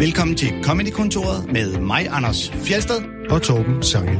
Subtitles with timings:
[0.00, 3.28] Velkommen til Comedy-kontoret med mig, Anders Fjelsted.
[3.30, 4.16] og Torben Sangel.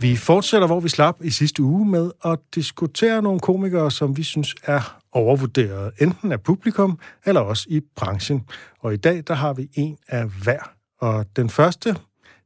[0.00, 4.22] Vi fortsætter, hvor vi slap i sidste uge med at diskutere nogle komikere, som vi
[4.22, 8.44] synes er overvurderet, enten af publikum eller også i branchen.
[8.80, 10.70] Og i dag, der har vi en af hver.
[11.00, 11.96] Og den første,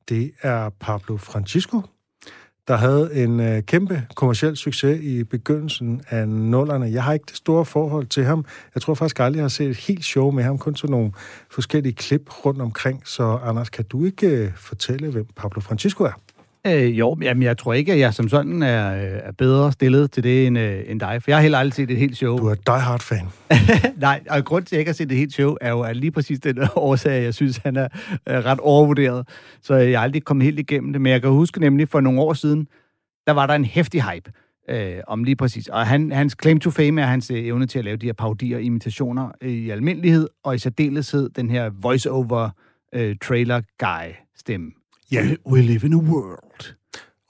[0.09, 1.81] det er Pablo Francisco,
[2.69, 6.87] der havde en øh, kæmpe kommersiel succes i begyndelsen af nullerne.
[6.87, 8.45] Jeg har ikke det store forhold til ham.
[8.75, 11.13] Jeg tror faktisk aldrig, jeg har set et helt show med ham, kun sådan nogle
[11.51, 13.03] forskellige klip rundt omkring.
[13.05, 16.21] Så Anders, kan du ikke øh, fortælle, hvem Pablo Francisco er?
[16.67, 20.11] Øh, jo, jamen, jeg tror ikke, at jeg som sådan er, øh, er bedre stillet
[20.11, 22.39] til det end, øh, end dig, for jeg har heller aldrig set et helt show.
[22.39, 23.29] Du er die hard fan.
[24.01, 25.97] Nej, og grund til, at jeg ikke har set et helt show, er jo at
[25.97, 27.89] lige præcis den årsag, jeg synes, han er
[28.29, 29.29] øh, ret overvurderet.
[29.63, 31.01] Så jeg har aldrig kommet helt igennem det.
[31.01, 32.67] Men jeg kan huske nemlig, for nogle år siden,
[33.27, 34.33] der var der en hæftig hype
[34.69, 35.69] øh, om lige præcis.
[35.69, 38.13] Og han, hans claim to fame er hans øh, evne til at lave de her
[38.13, 42.51] parodier og imitationer øh, i almindelighed, og i særdeleshed den her voice-over
[42.95, 44.71] øh, trailer guy stemme.
[45.13, 45.23] Ja.
[45.23, 46.75] We, we live in a world.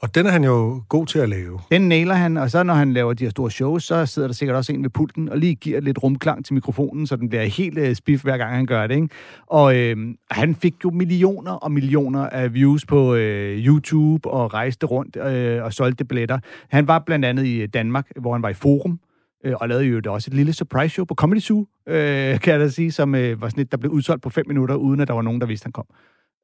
[0.05, 1.61] Og den er han jo god til at lave.
[1.70, 4.33] Den nailer han, og så når han laver de her store shows, så sidder der
[4.33, 7.44] sikkert også en ved pulten og lige giver lidt rumklang til mikrofonen, så den bliver
[7.44, 8.94] helt øh, spiff hver gang han gør det.
[8.94, 9.08] Ikke?
[9.47, 9.97] Og øh,
[10.31, 15.64] han fik jo millioner og millioner af views på øh, YouTube og rejste rundt øh,
[15.64, 16.38] og solgte billetter.
[16.69, 19.00] Han var blandt andet i Danmark, hvor han var i Forum,
[19.44, 22.53] øh, og lavede jo det også et lille surprise show på Comedy Zoo, øh, kan
[22.53, 25.00] jeg da sige, som øh, var sådan et, der blev udsolgt på fem minutter, uden
[25.00, 25.86] at der var nogen, der vidste, han kom.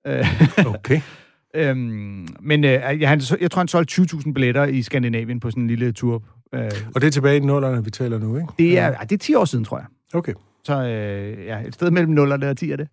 [0.06, 0.26] Øh,
[0.66, 1.00] Okay.
[1.54, 5.62] Øhm, men øh, jeg, han, jeg tror, han solgte 20.000 billetter i Skandinavien på sådan
[5.62, 6.22] en lille tur.
[6.54, 8.48] Øh, Og det er tilbage i nullerne, vi taler nu, ikke?
[8.58, 8.94] det, er, ja.
[9.02, 9.86] det er 10 år siden, tror jeg.
[10.14, 10.32] Okay.
[10.64, 12.88] Så øh, ja, et sted mellem 0 og 10 er det.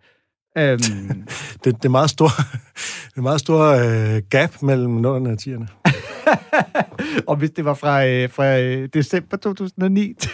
[0.58, 0.80] Øhm,
[1.64, 2.28] Det, det er meget stor,
[3.12, 5.68] det er meget stor øh, gap mellem nullerne og tierne.
[7.30, 10.32] og hvis det var fra, øh, fra øh, december 2009 til,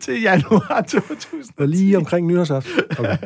[0.00, 1.52] til januar 2010.
[1.58, 2.82] Og lige omkring nytårsaften.
[2.98, 3.16] Okay.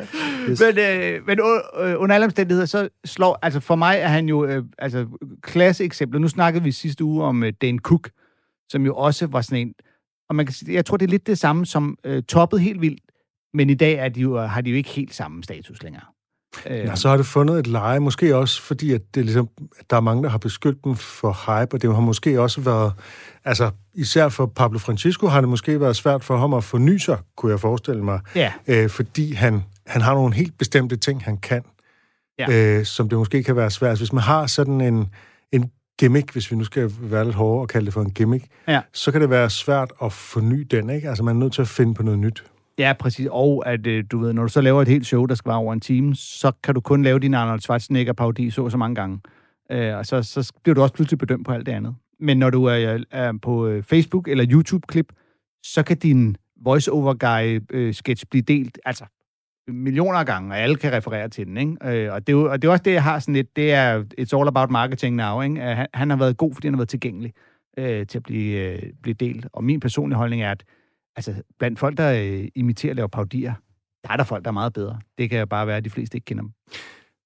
[0.49, 0.61] Yes.
[0.61, 3.39] Men, øh, men øh, under alle omstændigheder, så slår...
[3.41, 4.45] Altså for mig er han jo...
[4.45, 5.07] Øh, altså,
[5.41, 6.19] klasse eksempler.
[6.19, 8.09] Nu snakkede vi sidste uge om øh, Dane Cook,
[8.69, 9.73] som jo også var sådan en...
[10.29, 12.81] Og man kan sige, jeg tror, det er lidt det samme som øh, toppet helt
[12.81, 13.01] vildt,
[13.53, 16.03] men i dag er de jo, har de jo ikke helt samme status længere.
[16.69, 19.49] Øh, Ja, så har det fundet et leje, måske også fordi, at det ligesom,
[19.79, 22.61] at der er mange, der har beskyldt dem for hype, og det har måske også
[22.61, 22.93] været,
[23.45, 27.17] altså især for Pablo Francisco har det måske været svært for ham at forny sig,
[27.37, 31.37] kunne jeg forestille mig, ja, øh, fordi han, han har nogle helt bestemte ting, han
[31.37, 31.61] kan,
[32.39, 32.77] Ja.
[32.79, 33.97] øh, som det måske kan være svært.
[33.97, 35.07] Hvis man har sådan en,
[35.51, 38.45] en gimmick, hvis vi nu skal være lidt hårdere og kalde det for en gimmick,
[38.67, 38.81] Ja.
[38.93, 41.09] så kan det være svært at forny den, ikke?
[41.09, 42.43] Altså man er nødt til at finde på noget nyt
[42.79, 43.27] ja, præcis.
[43.31, 45.57] Og at øh, du ved, når du så laver et helt show, der skal være
[45.57, 48.95] over en time, så kan du kun lave din Arnold Schwarzenegger-parodi så og så mange
[48.95, 49.19] gange.
[49.71, 51.95] Øh, og så, så bliver du også pludselig bedømt på alt det andet.
[52.19, 55.13] Men når du er, øh, er på øh, Facebook eller YouTube-klip,
[55.63, 59.05] så kan din voice-over-guy-sketch blive delt, altså
[59.67, 61.57] millioner af gange, og alle kan referere til den.
[61.57, 61.75] Ikke?
[61.83, 64.03] Øh, og, det er og det er også det, jeg har sådan lidt, det er,
[64.19, 65.41] it's all about marketing now.
[65.41, 65.61] Ikke?
[65.61, 67.33] Han, han har været god, fordi han har været tilgængelig
[67.77, 69.47] øh, til at blive, øh, blive delt.
[69.53, 70.63] Og min personlige holdning er, at
[71.15, 73.53] altså, blandt folk, der øh, imiterer og laver paudier,
[74.03, 74.99] der er der folk, der er meget bedre.
[75.17, 76.51] Det kan jo bare være, at de fleste ikke kender dem.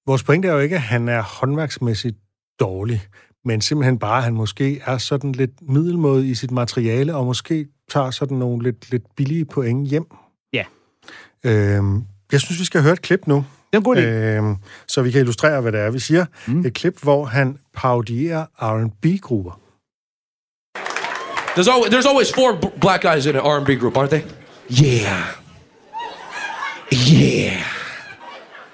[0.06, 2.16] Vores pointe er jo ikke, at han er håndværksmæssigt
[2.60, 3.02] dårlig,
[3.44, 7.66] men simpelthen bare, at han måske er sådan lidt middelmåde i sit materiale, og måske
[7.90, 10.06] tager sådan nogle lidt, lidt billige point hjem.
[10.52, 10.64] Ja.
[11.44, 14.00] Øhm, jeg synes, vi skal høre et klip nu, Det er en god idé.
[14.00, 14.56] øhm,
[14.88, 16.26] så vi kan illustrere, hvad det er, vi siger.
[16.48, 16.60] Mm.
[16.66, 19.60] Et klip, hvor han parodierer R&B-grupper.
[21.60, 24.24] There's always, there's always four b- black guys in an R&B group, aren't they?
[24.70, 25.34] Yeah.
[26.90, 27.66] Yeah.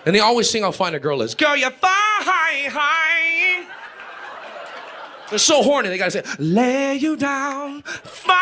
[0.05, 1.35] And they always sing how fine a girl is.
[1.35, 1.91] Girl, you're fine.
[5.31, 8.37] They're so horny, they gotta say, lay you down, fine.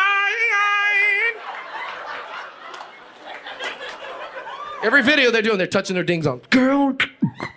[4.83, 6.43] Every video they're doing, they're touching their dings on.
[6.51, 6.95] Girl.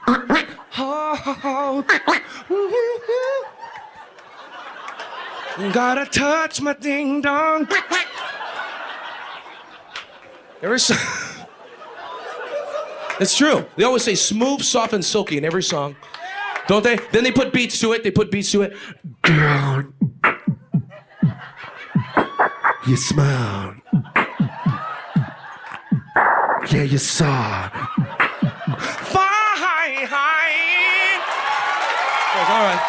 [5.57, 7.67] Gotta touch my ding dong.
[10.61, 10.97] Every song.
[13.19, 13.65] It's true.
[13.75, 15.95] They always say smooth, soft, and silky in every song.
[16.67, 16.97] Don't they?
[17.11, 18.03] Then they put beats to it.
[18.03, 18.77] They put beats to it.
[19.23, 19.91] Girl.
[22.87, 23.75] You smile.
[26.71, 27.69] Yeah, you saw.
[28.79, 29.27] Fine.
[32.49, 32.79] All right.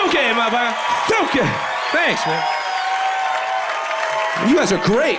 [0.00, 1.28] Okay, motherfucker.
[1.28, 1.69] Okay.
[1.92, 2.44] Thanks, man.
[4.48, 5.18] You guys are great.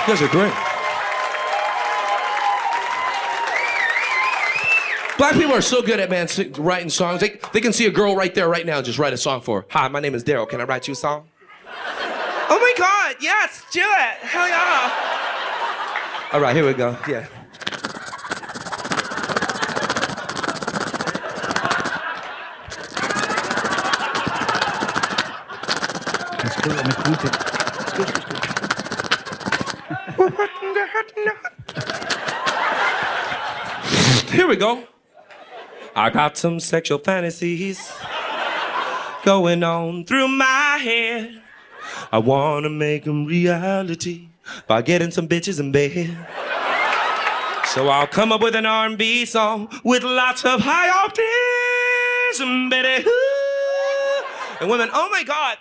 [0.00, 0.52] You guys are great.
[5.16, 6.26] Black people are so good at man
[6.58, 7.20] writing songs.
[7.20, 9.42] They, they can see a girl right there, right now, and just write a song
[9.42, 9.66] for her.
[9.70, 10.48] Hi, my name is Daryl.
[10.48, 11.28] Can I write you a song?
[11.68, 13.16] oh my God!
[13.20, 14.26] Yes, do it.
[14.26, 16.30] Hell yeah!
[16.32, 16.96] All right, here we go.
[17.06, 17.26] Yeah.
[34.30, 34.84] Here we go.
[35.96, 37.90] I got some sexual fantasies
[39.24, 41.42] going on through my head.
[42.12, 44.28] I wanna make them reality
[44.66, 46.14] by getting some bitches in bed.
[47.68, 53.08] So I'll come up with an R&B song with lots of high octaves and baby,
[53.08, 54.24] ooh,
[54.60, 55.56] and women, oh my God,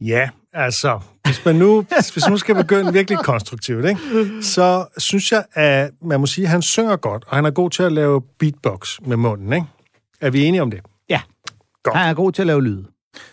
[0.00, 4.00] Ja, altså, hvis man nu, hvis man nu skal begynde virkelig konstruktivt, ikke,
[4.42, 7.70] så synes jeg, at man må sige, at han synger godt, og han er god
[7.70, 9.52] til at lave beatbox med munden.
[9.52, 9.66] Ikke?
[10.20, 10.80] Er vi enige om det?
[11.08, 11.20] Ja.
[11.82, 11.96] Godt.
[11.96, 12.86] Han er god til at lave lyde.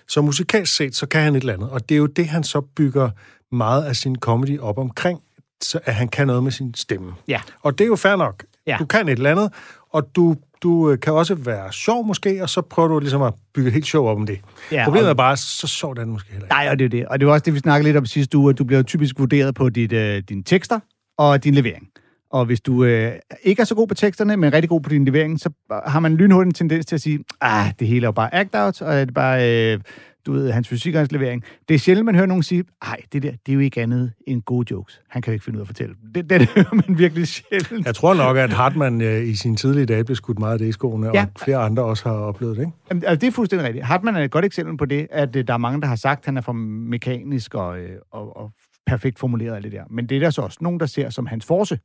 [0.08, 2.44] Så musikalsk set, så kan han et eller andet, og det er jo det, han
[2.44, 3.10] så bygger
[3.52, 5.20] meget af sin comedy op omkring,
[5.64, 7.14] så at han kan noget med sin stemme.
[7.28, 7.42] Ja.
[7.62, 8.44] Og det er jo fair nok.
[8.68, 8.76] Ja.
[8.80, 9.54] Du kan et eller andet,
[9.94, 13.34] og du, du øh, kan også være sjov måske, og så prøver du ligesom at
[13.54, 14.40] bygge et helt show op om det.
[14.72, 16.54] Ja, Problemet og- er bare, så sjovt er det måske heller ikke.
[16.54, 17.06] Nej, og det er det.
[17.06, 19.20] Og det var også det, vi snakkede lidt om sidste uge, at du bliver typisk
[19.20, 20.80] vurderet på dit, øh, dine tekster
[21.18, 21.88] og din levering.
[22.32, 23.12] Og hvis du øh,
[23.44, 25.50] ikke er så god på teksterne, men rigtig god på din levering, så
[25.86, 28.82] har man lynhurtigt en tendens til at sige, ah, det hele er jo bare act-out,
[28.82, 29.80] og det er bare, øh,
[30.26, 31.44] du ved, hans fysik og hans levering.
[31.70, 34.14] Det er sjældent, man hører nogen sige, ej, det der, det er jo ikke andet
[34.28, 35.02] end gode jokes.
[35.10, 35.96] Han kan jo ikke finde ud af at fortælle.
[36.02, 37.86] dem." Det, det hører man virkelig sjældent.
[37.86, 40.68] Jeg tror nok, at Hartmann øh, i sine tidlige dage blev skudt meget af det
[40.68, 41.22] i skoene, Ja.
[41.36, 42.74] og flere andre også har oplevet det, ikke?
[42.90, 43.86] Jamen, altså, det er fuldstændig rigtigt.
[43.86, 46.20] Hartmann er et godt eksempel på det, at øh, der er mange, der har sagt,
[46.20, 48.52] at han er for mekanisk og, øh, og, og
[48.86, 49.84] perfekt formuleret alt det der.
[49.90, 51.80] Men det er der så også nogen, der ser som hans force,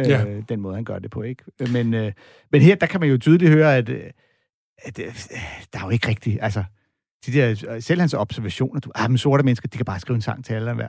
[0.00, 0.24] øh, Ja.
[0.48, 1.22] den måde, han gør det på.
[1.22, 1.42] ikke.
[1.72, 2.12] Men, øh,
[2.52, 4.00] men her, der kan man jo tydeligt høre, at, øh,
[4.78, 5.04] at øh,
[5.72, 6.38] der er jo ikke rigtigt...
[6.42, 6.64] Altså,
[7.26, 10.22] de der, selv hans observationer, du, ah, men sorte mennesker, de kan bare skrive en
[10.22, 10.88] sang til alle hver.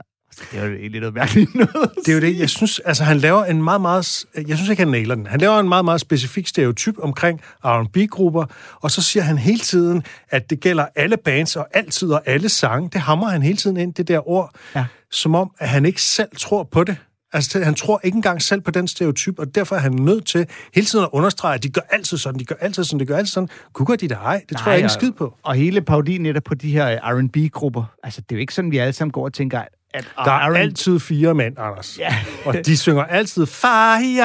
[0.52, 1.90] Det er jo egentlig noget mærkeligt noget.
[2.06, 4.82] Det er jo det, jeg synes, altså han laver en meget, meget, jeg synes ikke,
[4.82, 5.26] han nailer den.
[5.26, 8.44] Han laver en meget, meget specifik stereotyp omkring R&B-grupper,
[8.74, 12.48] og så siger han hele tiden, at det gælder alle bands og altid og alle
[12.48, 12.90] sange.
[12.92, 14.84] Det hammer han hele tiden ind, det der ord, Ja.
[15.10, 16.96] som om, at han ikke selv tror på det.
[17.32, 20.46] Altså, han tror ikke engang selv på den stereotyp, og derfor er han nødt til
[20.74, 23.16] hele tiden at understrege, at de gør altid sådan, de gør altid sådan, de gør
[23.16, 23.48] altid sådan.
[23.72, 24.42] Kunne de da ej?
[24.48, 25.34] Det tror jeg ikke en skid på.
[25.42, 28.70] Og hele parodien netop på de her øh, R&B-grupper, altså det er jo ikke sådan,
[28.70, 29.62] vi alle sammen går og tænker,
[29.94, 31.98] at Der er altid fire mænd, Anders.
[31.98, 32.16] Ja.
[32.44, 34.18] Og de synger altid far i.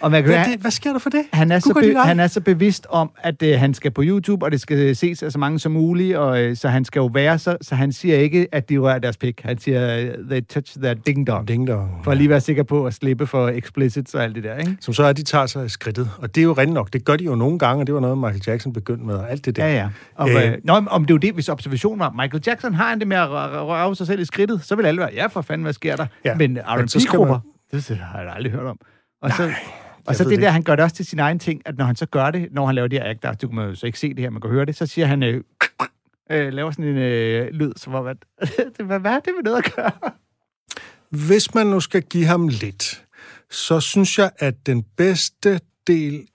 [0.00, 1.22] Og man kan Hvad, det, hvad sker der for det?
[1.32, 4.44] han er, så be, han er så bevidst om, at øh, han skal på YouTube,
[4.46, 7.06] og det skal ses af så mange som muligt, og øh, så han skal jo
[7.06, 9.40] være så, så han siger ikke, at de rører deres pik.
[9.44, 11.48] Han siger, øh, they touch their ding dong.
[11.48, 12.00] Ding dong.
[12.04, 14.76] For at lige være sikker på at slippe for explicit og alt det der, ikke?
[14.80, 16.10] Som så er, at de tager sig skridtet.
[16.18, 16.92] Og det er jo rent nok.
[16.92, 19.30] Det gør de jo nogle gange, og det var noget, Michael Jackson begyndte med, og
[19.30, 19.66] alt det der.
[19.66, 19.88] Ja, ja.
[20.14, 20.36] Og, Øh.
[20.52, 23.08] øh, nå, om det er jo det, hvis observationen var, Michael Jackson har han det
[23.08, 25.40] med at rø- rø- røre sig selv i skridtet, så vil alle være, ja, for
[25.42, 26.06] fanden, hvad sker der?
[26.24, 27.40] Ja, Men R&B-grupper,
[27.72, 28.78] det har jeg aldrig hørt om.
[29.22, 29.50] Og så,
[30.08, 31.84] og så det det der, han gør det også til sin egen ting, at når
[31.84, 33.86] han så gør det, når han laver de her act det kunne man jo så
[33.86, 35.44] ikke se det her, man kan høre det, så siger han, øh,
[36.32, 38.16] øh, laver sådan en øh, lyd, som om, at,
[38.86, 40.12] hvad, hvad er det med noget at gøre?
[41.10, 43.04] Hvis man nu skal give ham lidt,
[43.50, 46.26] så synes jeg, at den bedste del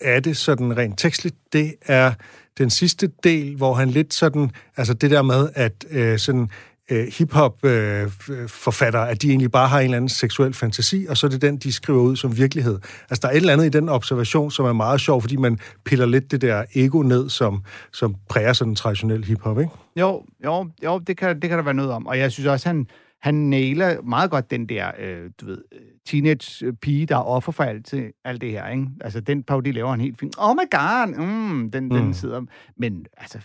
[0.00, 2.12] af det, sådan rent tekstligt, det er
[2.58, 6.50] den sidste del, hvor han lidt sådan, altså det der med, at øh, sådan
[6.90, 11.30] øh, hip-hop-forfattere, at de egentlig bare har en eller anden seksuel fantasi, og så er
[11.30, 12.78] det den, de skriver ud som virkelighed.
[13.10, 15.58] Altså, der er et eller andet i den observation, som er meget sjov, fordi man
[15.84, 17.62] piller lidt det der ego ned, som,
[17.92, 19.70] som præger sådan traditionel hip-hop, ikke?
[19.96, 22.06] Jo, jo, jo det, kan, det kan der være noget om.
[22.06, 22.86] Og jeg synes også, han,
[23.22, 25.58] han nailer meget godt den der, øh, du ved,
[26.06, 28.86] teenage-pige, der er offer for alt, alt det her, ikke?
[29.00, 30.34] Altså, den parodi laver han helt fint.
[30.38, 31.26] Oh my god!
[31.26, 31.90] Mm, den, mm.
[31.90, 32.40] den sidder...
[32.76, 33.38] Men, altså,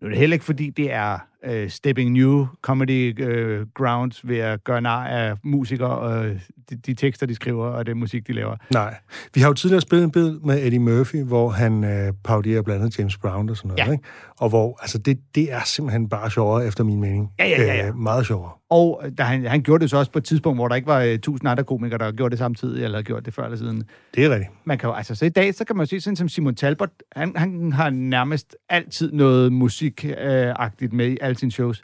[0.00, 4.38] nu er det heller ikke, fordi det er øh, stepping new comedy øh, grounds ved
[4.38, 6.24] at gøre nar af musikere og
[6.70, 8.56] de, de tekster, de skriver, og den musik, de laver.
[8.72, 8.94] Nej.
[9.34, 12.82] Vi har jo tidligere spillet en bid med Eddie Murphy, hvor han øh, parodierer blandt
[12.82, 13.92] andet James Brown og sådan noget, Ja.
[13.92, 14.04] ikke?
[14.38, 17.30] Og hvor, altså, det, det er simpelthen bare sjovere, efter min mening.
[17.38, 17.88] Ja, ja, ja, ja.
[17.88, 18.50] Øh, meget sjovere.
[18.70, 21.00] Og da han, han gjorde det så også på et tidspunkt, hvor der ikke var
[21.00, 23.82] øh, tusind andre komikere, der gjorde det samtidig, eller gjort det før eller siden.
[24.14, 24.50] Det er rigtigt.
[24.64, 26.54] man kan jo, altså, så i dag, så kan man jo se sådan som Simon
[26.54, 31.82] Talbot, han, han har nærmest altid noget musikagtigt med i alle sine shows.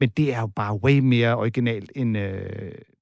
[0.00, 2.40] Men det er jo bare way mere originalt end øh,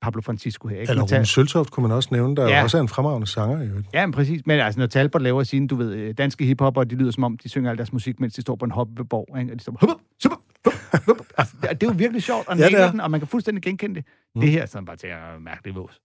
[0.03, 0.81] Pablo Francisco her.
[0.81, 0.91] Ikke?
[0.91, 2.63] Eller Rune Søltoft kunne man også nævne, der Ja.
[2.63, 3.63] også er en fremragende sanger.
[3.69, 3.87] øvrigt.
[3.95, 4.43] Ja, men præcis.
[4.47, 7.39] Men altså, når Talbot laver sine, du ved, øh, danske hiphopper, de lyder som om,
[7.39, 9.53] de synger al deres musik, mens de står på en hoppeborg, ikke?
[9.53, 9.89] Og de står hop,
[10.25, 10.39] hop,
[11.07, 13.95] hop, Altså, det er jo virkelig sjovt, og Ja, den, og man kan fuldstændig genkende
[13.95, 14.05] det.
[14.35, 14.41] Mm.
[14.41, 16.01] Det her er sådan bare til at mærke det vås.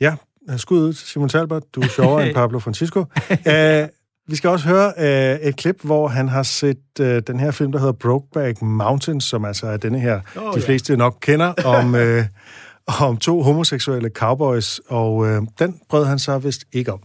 [0.00, 0.16] Ja,
[0.56, 1.62] skud ud til Simon Talbot.
[1.74, 3.00] Du er sjovere end Pablo Francisco.
[3.30, 3.88] Uh,
[4.26, 7.72] vi skal også høre uh, et klip, hvor han har set uh, den her film,
[7.72, 10.66] der hedder Brokeback Mountain, som altså er denne her, oh, de ja.
[10.66, 12.24] fleste nok kender, om, uh,
[13.08, 17.00] om to homoseksuelle cowboys, og uh, den brød han sig vist ikke om.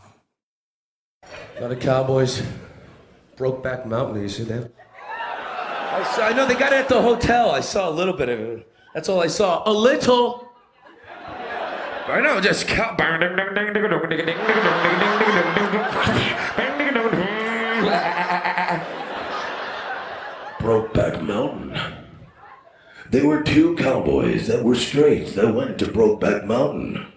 [1.57, 2.43] A lot of cowboys.
[3.37, 4.63] Brokeback Mountain, you see that?
[5.99, 7.59] I, saw, I know they got it at the hotel.
[7.59, 8.67] I saw a little bit of it.
[8.95, 9.63] That's all I saw.
[9.65, 10.48] A little.
[12.11, 12.95] I know, just cow.
[20.59, 21.79] Brokeback Mountain.
[23.09, 27.07] They were two cowboys that were straight that went to Brokeback Mountain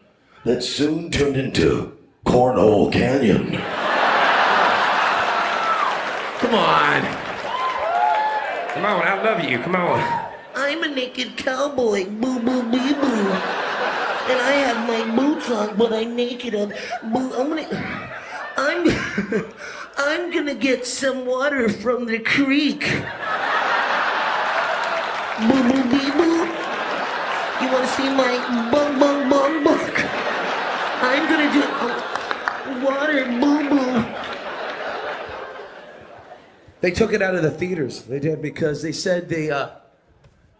[0.44, 3.52] that soon turned into Cornhole Canyon.
[6.38, 7.02] Come on.
[8.72, 9.58] Come on, I love you.
[9.58, 10.30] Come on.
[10.54, 13.61] I'm a naked cowboy, boo boo boo boo.
[14.32, 16.54] And I have my boots on, but I'm naked.
[16.54, 16.70] I'm,
[17.12, 17.68] gonna,
[18.56, 18.88] I'm,
[19.98, 22.80] I'm gonna get some water from the creek.
[25.38, 26.46] Boo boo boo boo.
[27.60, 29.90] You wanna see my bung bung bung bung?
[31.02, 34.04] I'm gonna do uh, water, boo boo.
[36.80, 38.04] They took it out of the theaters.
[38.04, 39.72] They did because they said they uh,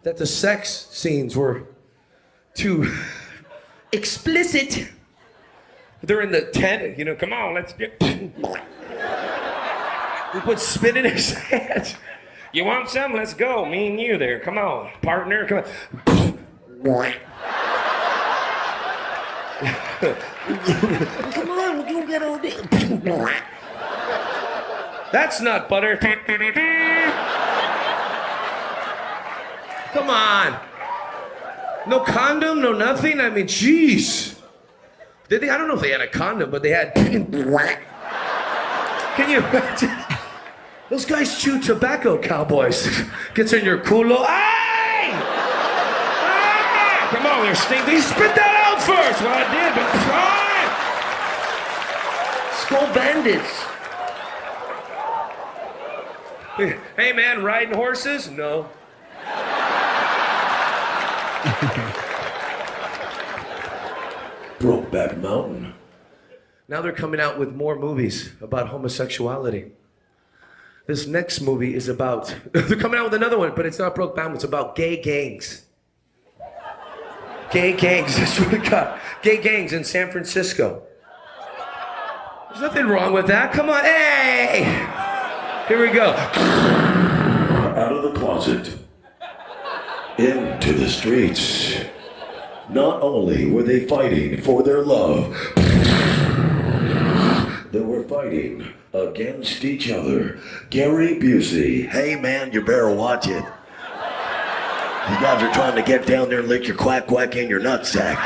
[0.03, 1.63] that the sex scenes were
[2.53, 2.93] too
[3.93, 4.89] explicit.
[6.01, 7.15] They're in the tent, you know.
[7.15, 7.95] Come on, let's get.
[10.33, 11.95] we put spit in his head.
[12.51, 13.13] You want some?
[13.13, 13.65] Let's go.
[13.65, 14.39] Me and you there.
[14.39, 15.47] Come on, partner.
[15.47, 17.13] Come on.
[21.31, 22.57] Come on, get all day.
[25.13, 25.95] That's not butter.
[29.93, 30.72] Come on.
[31.87, 33.19] No condom, no nothing.
[33.19, 34.39] I mean, jeez.
[35.29, 35.49] Did they?
[35.49, 36.93] I don't know if they had a condom, but they had.
[39.15, 39.41] Can you?
[40.89, 43.01] Those guys chew tobacco, cowboys.
[43.35, 44.17] Gets in your culo.
[44.19, 45.11] Ay!
[46.25, 47.07] Ah!
[47.11, 47.85] Come on, there, Steve.
[47.85, 49.21] They spit that out first.
[49.21, 50.43] Well, I did, but try.
[52.63, 53.65] Skull bandits.
[56.95, 58.29] Hey, man, riding horses?
[58.29, 58.69] No.
[64.63, 65.73] Brokeback Mountain.
[66.69, 69.73] Now they're coming out with more movies about homosexuality.
[70.87, 72.33] This next movie is about.
[72.53, 74.33] they're coming out with another one, but it's not Brokeback.
[74.35, 75.65] It's about gay gangs.
[77.51, 78.15] Gay gangs.
[78.17, 79.01] That's what it got.
[79.21, 80.83] Gay gangs in San Francisco.
[82.47, 83.51] There's nothing wrong with that.
[83.51, 84.63] Come on, hey!
[85.67, 86.13] Here we go.
[87.75, 88.77] Out of the closet.
[90.17, 91.83] Into the streets.
[92.69, 95.35] Not only were they fighting for their love,
[97.71, 100.39] they were fighting against each other.
[100.69, 103.43] Gary Busey, hey man, you better watch it.
[103.43, 107.59] You guys are trying to get down there and lick your quack quack in your
[107.59, 108.17] nutsack.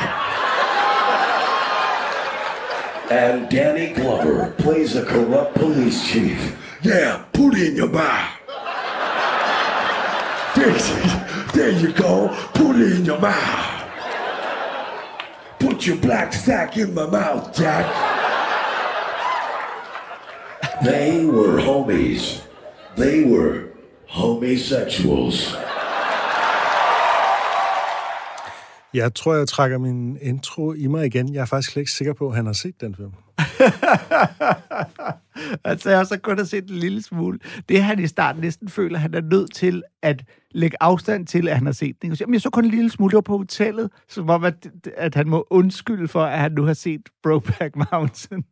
[3.10, 6.56] And Danny Glover plays a corrupt police chief.
[6.82, 8.30] Yeah, put it in your mouth.
[10.54, 10.72] There,
[11.54, 12.28] there you go.
[12.54, 13.67] Put it in your mouth.
[15.60, 17.86] Put your black sack in my mouth, Jack.
[20.84, 22.42] They were homies.
[22.96, 23.54] They were
[24.08, 25.56] homosexuals.
[28.94, 31.34] Jeg tror, jeg trækker min intro i mig igen.
[31.34, 33.12] Jeg er faktisk slet ikke sikker på, at han har set den film.
[35.64, 37.38] Altså, jeg har så kun har set en lille smule.
[37.68, 41.48] Det han i starten næsten føler, at han er nødt til at lægge afstand til,
[41.48, 42.12] at han har set den.
[42.20, 43.10] Jamen, jeg så kun en lille smule.
[43.10, 44.66] Det var på hotellet, som om, at,
[44.96, 48.44] at han må undskylde for, at han nu har set Brokeback Mountain.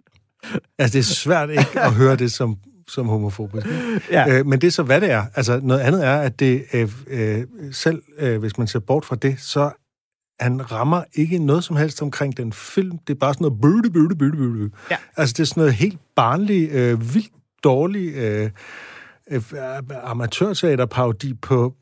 [0.78, 2.57] Altså, det er svært ikke at høre det som,
[2.88, 3.66] som homofobisk.
[4.11, 4.38] Ja.
[4.38, 5.25] Øh, men det er så, hvad det er.
[5.35, 9.16] Altså, noget andet er, at det øh, øh, selv, øh, hvis man ser bort fra
[9.16, 9.71] det, så
[10.40, 12.99] han rammer ikke noget som helst omkring den film.
[13.07, 14.71] Det er bare sådan noget bøde, bøde, bøde, bøde.
[14.90, 14.97] Ja.
[15.16, 17.33] Altså, det er sådan noget helt barnlig, øh, vildt
[17.64, 18.50] dårlig øh,
[19.31, 19.43] øh,
[20.05, 21.75] amatørteaterparodi på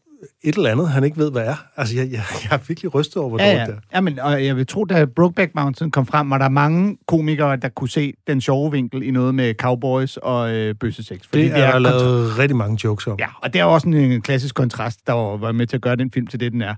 [0.44, 1.54] et eller andet, han ikke ved, hvad er.
[1.76, 3.66] Altså, jeg, jeg, jeg er virkelig rystet over, hvor Ja, dårligt ja.
[3.66, 3.80] det er.
[3.94, 7.68] Jamen, og jeg vil tro, da Brokeback Mountain kom frem, var der mange komikere, der
[7.68, 11.20] kunne se den sjove vinkel i noget med cowboys og øh, bøssesex.
[11.28, 13.16] Fordi Det er kontra- lavet rigtig mange jokes om.
[13.18, 15.96] Ja, og det er også en, en klassisk kontrast, der var med til at gøre
[15.96, 16.74] den film til det, den er.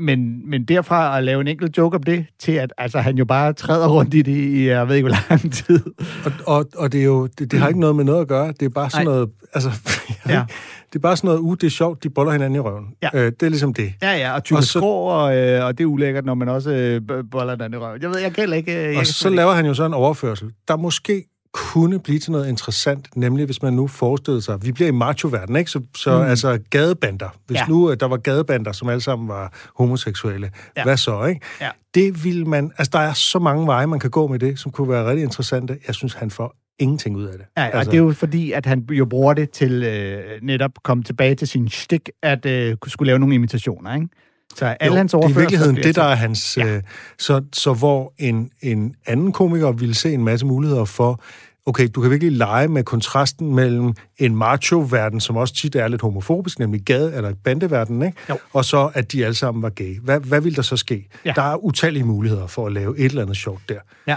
[0.00, 3.24] Men, men derfra at lave en enkelt joke om det, til at altså, han jo
[3.24, 5.80] bare træder rundt i det i, jeg ved ikke, hvor lang tid.
[6.24, 8.48] Og, og, og det, er jo, det, det har ikke noget med noget at gøre.
[8.60, 9.14] Det er bare sådan Nej.
[9.14, 9.28] noget...
[9.54, 9.70] Altså,
[10.28, 10.44] Ja.
[10.92, 12.84] Det er bare sådan noget, uh, det er sjovt, de boller hinanden i røven.
[13.02, 13.08] Ja.
[13.14, 13.92] Øh, det er ligesom det.
[14.02, 16.48] Ja, ja, og tykke Og så- skår, og, øh, og det er ulækkert, når man
[16.48, 18.02] også øh, boller den i røven.
[18.02, 18.72] Jeg ved, jeg kan ikke...
[18.76, 21.98] Øh, jeg Og kan så slet laver han jo så en overførsel, der måske kunne
[22.00, 25.70] blive til noget interessant, nemlig hvis man nu forestillede sig, vi bliver i macho-verden, ikke?
[25.70, 26.24] Så, så mm.
[26.24, 27.28] altså gadebander.
[27.46, 27.66] Hvis Ja.
[27.68, 30.82] nu øh, der var gadebander, som alle sammen var homoseksuelle, Ja.
[30.82, 31.40] hvad så, ikke?
[31.60, 31.70] Ja.
[31.94, 34.72] Det vil man, altså der er så mange veje, man kan gå med det, som
[34.72, 35.78] kunne være rigtig interessante.
[35.86, 37.46] Jeg synes, han får ingenting ud af det.
[37.56, 40.70] Ja, og altså, det er jo fordi, at han jo bruger det til øh, netop
[40.84, 44.08] komme tilbage til sin stik, at øh, skulle lave nogle imitationer, ikke?
[44.56, 46.56] Så alle Jo, hans det er i virkeligheden det, der er hans...
[46.56, 46.66] Ja.
[46.76, 46.82] Øh,
[47.18, 51.22] så, så hvor en, en anden komiker ville se en masse muligheder for,
[51.66, 56.02] okay, du kan virkelig lege med kontrasten mellem en macho-verden, som også tit er lidt
[56.02, 58.18] homofobisk, nemlig gade- eller bandeverden, ikke?
[58.28, 58.38] Jo.
[58.52, 59.98] og så at de alle sammen var gay.
[60.00, 61.08] Hvad, hvad vil der så ske?
[61.24, 61.32] Ja.
[61.36, 63.78] Der er utallige muligheder for at lave et eller andet sjovt der.
[64.06, 64.16] Ja.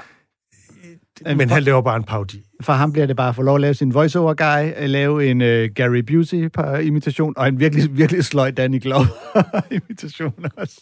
[1.22, 2.44] Men han laver bare en parodi.
[2.62, 5.42] For ham bliver det bare at få lov at lave sin voiceover-guy, at lave en
[5.42, 10.82] øh, Gary Busey-imitation, og en virkelig, virkelig sløj Danny Glover-imitation også.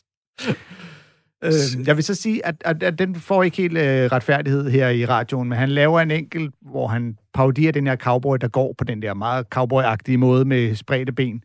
[1.43, 4.89] Øh, jeg vil så sige, at, at, at den får ikke helt øh, retfærdighed her
[4.89, 8.75] i radioen, men han laver en enkelt, hvor han parodierer den her cowboy, der går
[8.77, 11.43] på den der meget cowboy-agtige måde med spredte ben.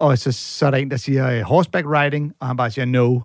[0.00, 2.84] Og så, så er der en, der siger øh, horseback riding, og han bare siger
[2.84, 3.20] no.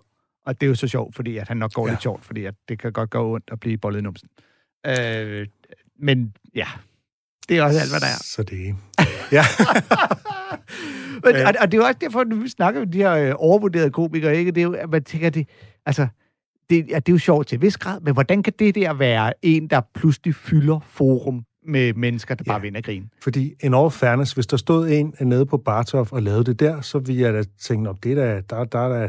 [0.46, 1.86] Og det er jo så sjovt, fordi at han nok går.
[1.86, 1.92] Ja.
[1.92, 4.28] lidt sjovt, fordi at det kan godt gå ondt at blive bollet i numsen.
[4.86, 5.46] Øh,
[6.00, 6.66] men ja,
[7.48, 8.22] det er også alt, hvad der er.
[8.22, 8.76] Så det
[9.32, 9.42] Ja.
[11.24, 13.32] Men, og, og det er jo også derfor, når vi snakker om de her øh,
[13.36, 14.50] overvurderede komikere, ikke?
[14.50, 15.48] Det er jo, at man tænker, det,
[15.86, 16.06] altså,
[16.70, 18.92] det, ja, det er jo sjovt til en vis grad, men hvordan kan det der
[18.94, 22.62] være en, der pludselig fylder forum med mennesker, der bare Ja.
[22.62, 23.10] vinder grin?
[23.22, 26.80] Fordi en over fairness, hvis der stod en nede på Bartov og lavede det der,
[26.80, 29.08] så ville jeg da tænke, at det der, der, der er der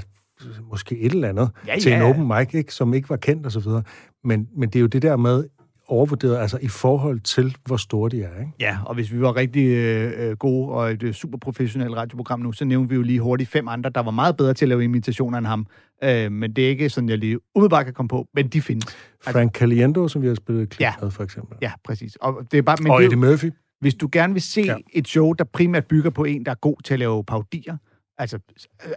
[0.70, 1.96] måske et eller andet Ja, til ja.
[1.98, 3.84] en open mic, ikke, som ikke var kendt og så videre.
[4.24, 5.44] Men, men det er jo det der med
[5.88, 8.40] overvurderet, altså i forhold til, hvor store de er.
[8.40, 8.52] Ikke?
[8.60, 12.40] Ja, og hvis vi var rigtig øh, øh, gode og et øh, super professionelt radioprogram
[12.40, 14.70] nu, så nævnte vi jo lige hurtigt fem andre, der var meget bedre til at
[14.70, 15.68] lave imitationer end ham.
[16.04, 18.98] Øh, men det er ikke sådan, jeg lige umiddelbart kan komme på, men de findes.
[19.24, 20.94] Frank Caliendo, som vi har spillet et klip Ja.
[21.02, 21.58] med, for eksempel.
[21.62, 22.16] Ja, præcis.
[22.16, 23.52] Og det er bare, men og det, Eddie Murphy.
[23.80, 24.76] hvis du gerne vil se ja.
[24.94, 27.78] Et show, der primært bygger på en, der er god til at lave paudier,
[28.18, 28.40] altså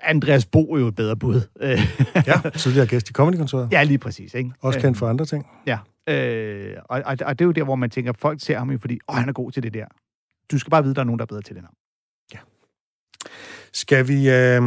[0.03, 1.41] Andreas Bo er jo et bedre bud.
[1.61, 1.79] Øh,
[2.27, 3.69] Ja, tidligere gæst i Comedy-kontoret.
[3.73, 4.35] ja, lige præcis.
[4.35, 4.51] Ikke?
[4.61, 5.47] Også kendt for andre ting.
[5.67, 8.71] Ja, øh, og, og, og det er jo der, hvor man tænker, folk ser ham
[8.71, 9.85] jo, fordi åh, han er god til det der.
[10.51, 11.75] Du skal bare vide, at der er nogen, der er bedre til det end ham.
[13.73, 14.63] Skal vi, øh,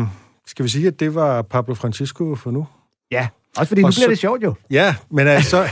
[0.47, 2.67] skal vi sige, at det var Pablo Francisco for nu?
[3.11, 3.27] Ja,
[3.57, 4.55] også fordi nu Og bliver så- det sjovt jo.
[4.69, 5.63] Ja, men altså,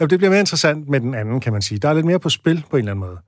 [0.00, 1.78] jo, det bliver mere interessant med den anden, kan man sige.
[1.78, 3.18] Der er lidt mere på spil på en eller anden måde.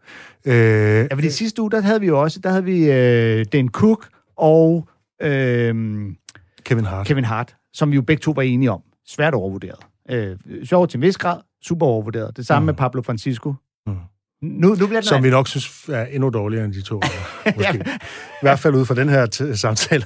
[0.46, 3.68] Øh, Ja, fordi sidste uge, der havde vi jo også, der havde vi øh, Dan
[3.68, 4.88] Cook og
[5.22, 5.74] øh,
[6.64, 7.06] Kevin Hart.
[7.06, 8.82] Kevin Hart, som vi jo begge to var enige om.
[9.06, 9.78] Svært overvurderet.
[10.10, 12.36] Øh, sjovt til en vis grad, super overvurderet.
[12.36, 12.66] Det samme mm.
[12.66, 13.54] med Pablo Francisco.
[13.86, 13.96] Mm.
[14.42, 17.00] Nu, nu bliver den Som vi nok synes er endnu dårligere end de to.
[17.46, 20.04] I hvert fald ud fra den her t- samtale.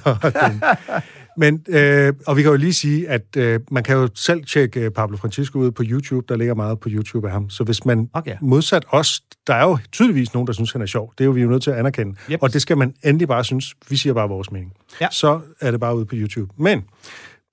[1.37, 4.79] Men, øh, og vi kan jo lige sige, at øh, man kan jo selv tjekke
[4.79, 6.25] øh, Pablo Francisco ud på YouTube.
[6.29, 7.49] Der ligger meget på YouTube af ham.
[7.49, 8.35] Så hvis man Okay.
[8.41, 11.13] modsat os, der er jo tydeligvis nogen, der synes, han er sjov.
[11.17, 12.15] Det er jo vi er jo nødt til at anerkende.
[12.31, 12.39] Yep.
[12.41, 13.73] Og det skal man endelig bare synes.
[13.89, 14.73] Vi siger bare vores mening.
[15.01, 15.07] Ja.
[15.11, 16.53] Så er det bare ude på YouTube.
[16.57, 16.83] Men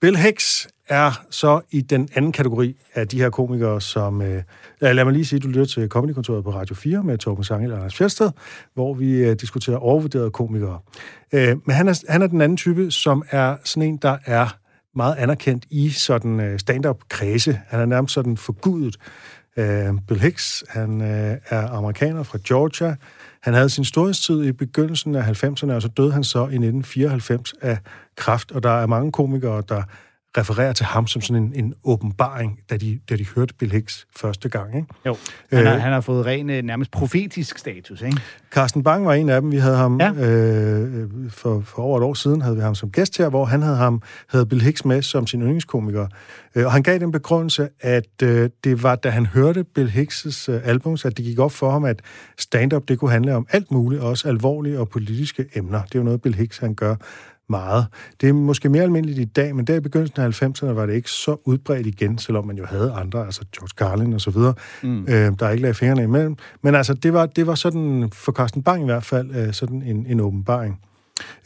[0.00, 4.22] Bill Hicks er så i den anden kategori af de her komikere, som...
[4.22, 4.42] Øh,
[4.81, 7.79] lad mig lige sige, du lytter til Comedykontoret på Radio 4 med Torben Sangel og
[7.79, 8.31] Anders Fjersted,
[8.74, 10.79] hvor vi øh, diskuterer overvurderede komikere.
[11.33, 14.57] Øh, men han er, han er den anden type, som er sådan en, der er
[14.94, 17.61] meget anerkendt i sådan øh, stand-up-kredse.
[17.66, 18.96] Han er nærmest sådan forgudet.
[19.57, 22.96] Øh, Bill Hicks, han øh, er amerikaner fra Georgia.
[23.42, 27.55] Han havde sin storhedstid i begyndelsen af 90'erne, og så døde han så i 1994
[27.61, 27.79] af
[28.16, 28.53] kræft.
[28.53, 29.83] Og der er mange komikere, der
[30.38, 34.07] refererer til ham som sådan en, en åbenbaring, da de, da de hørte Bill Hicks
[34.16, 34.77] første gang.
[34.77, 34.88] Ikke?
[35.07, 35.16] Jo.
[35.53, 35.81] Han, har, Øh.
[35.81, 38.21] han har fået ren, øh, nærmest profetisk status, ikke?
[38.51, 39.53] Carsten Bang var en af dem.
[39.53, 40.12] Vi havde ham Ja.
[40.12, 43.62] øh, for, for over et år siden, havde vi ham som gæst her, hvor han
[43.62, 46.07] havde ham havde Bill Hicks med som sin yndlingskomiker.
[46.55, 50.51] Øh, og han gav den begrundelse, at øh, det var, da han hørte Bill Hicks'
[50.53, 52.01] øh, albums, at det gik op for ham, at
[52.38, 55.83] stand-up, det kunne handle om alt muligt, også alvorlige og politiske emner.
[55.83, 56.97] Det er jo noget, Bill Hicks han gør
[57.50, 57.86] meget.
[58.20, 60.94] Det er måske mere almindeligt i dag, men der i begyndelsen af 90'erne var det
[60.94, 64.54] ikke så udbredt igen, selvom man jo havde andre, altså George Carlin og så videre,
[64.82, 65.02] mm.
[65.08, 66.36] øh, der ikke lagde fingrene imellem.
[66.62, 69.82] Men altså, det var, det var sådan, for Carsten Bang i hvert fald, øh, sådan
[69.82, 70.80] en, en åbenbaring.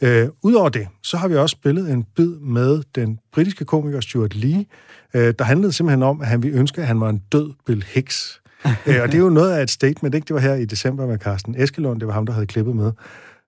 [0.01, 4.35] Øh, Udover det, så har vi også spillet en bid med den britiske komiker Stuart
[4.35, 4.65] Lee,
[5.13, 7.85] øh, der handlede simpelthen om, at han ville ønske, at han var en død Bill
[7.93, 8.41] Hicks.
[8.65, 10.25] øh, og det er jo noget af et statement, ikke?
[10.25, 12.91] Det var her i december med Carsten Eskelund, det var ham, der havde klippet med.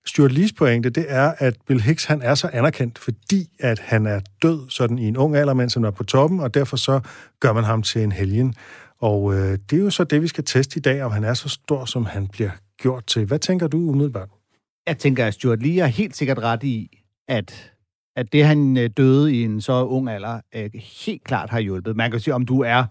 [0.07, 4.05] Stuart Lees pointe, det er, at Bill Hicks, han er så anerkendt, fordi at han
[4.05, 6.99] er død sådan i en ung alder, mens han er på toppen, og derfor så
[7.39, 8.55] gør man ham til en helgen.
[8.99, 11.33] Og øh, det er jo så det, vi skal teste i dag, om han er
[11.33, 13.25] så stor, som han bliver gjort til.
[13.25, 14.29] Hvad tænker du umiddelbart?
[14.87, 17.71] Jeg tænker, at Stuart Lee er helt sikkert ret i, at,
[18.15, 21.95] at det, han øh, døde i en så ung alder, øh, helt klart har hjulpet.
[21.95, 22.83] Man kan sige, om du er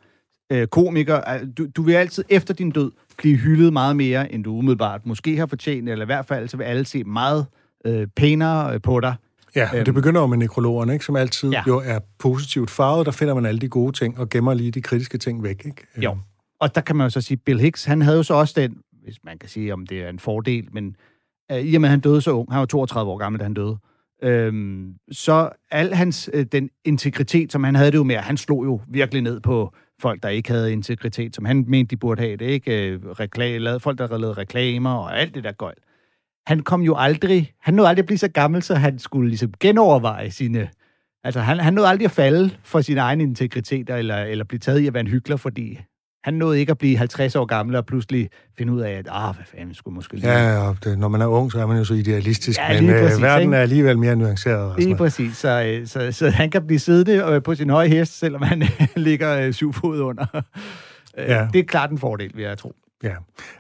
[0.53, 1.21] øh, komiker,
[1.59, 5.37] du, du vil altid efter din død blive hyldet meget mere, end du umiddelbart måske
[5.37, 7.47] har fortjent, eller i hvert fald så vil alle se meget
[7.87, 9.15] øh, pænere øh, på dig.
[9.57, 11.63] Ja, øhm, det begynder jo med nekrologerne, ikke, som altid Ja.
[11.67, 13.07] jo er positivt farvet.
[13.07, 15.63] Der finder man alle de gode ting, og gemmer lige de kritiske ting væk.
[15.67, 15.87] Ikke?
[16.03, 16.11] Jo.
[16.11, 16.21] Øhm,
[16.61, 18.77] Og der kan man jo så sige, Bill Hicks, han havde jo så også den,
[19.05, 20.97] hvis man kan sige, om det er en fordel, men
[21.53, 23.45] øh, i og med, at han døde så ung, han var 32 år gammel, da
[23.45, 23.77] han døde,
[24.23, 28.65] øhm, så al hans, øh, den integritet, som han havde det jo med, han slog
[28.65, 32.37] jo virkelig ned på folk, der ikke havde integritet, som han mente, de burde have
[32.37, 32.91] det, ikke?
[32.91, 35.77] Øh, rekla- folk, der lavede reklamer og alt det der gøjl.
[36.47, 39.53] Han kom jo aldrig, han nåede aldrig at blive så gammel, så han skulle ligesom
[39.61, 40.69] genoverveje sine,
[41.25, 44.81] altså han, han nåede aldrig at falde for sin egen integritet, eller, eller blive taget
[44.81, 45.79] i at være en hyggelig, fordi
[46.27, 49.35] han nåede ikke at blive 50 år gammel og pludselig finde ud af, at ah,
[49.35, 50.33] hvad fanden skulle måske lige...
[50.33, 52.91] Ja, og det, når man er ung, så er man jo så idealistisk, Ja, men
[52.91, 53.57] præcis, øh, verden ikke?
[53.57, 54.71] er alligevel mere nuanceret.
[54.73, 55.37] Og Lige præcis.
[55.37, 58.63] Så, øh, så, så han kan blive siddende øh, på sin høje hest, selvom han
[58.97, 60.27] ligger øh, syv fod under.
[60.35, 60.43] Øh,
[61.29, 61.49] Ja.
[61.53, 62.73] Det er klart en fordel, vil jeg tro.
[63.03, 63.15] Ja.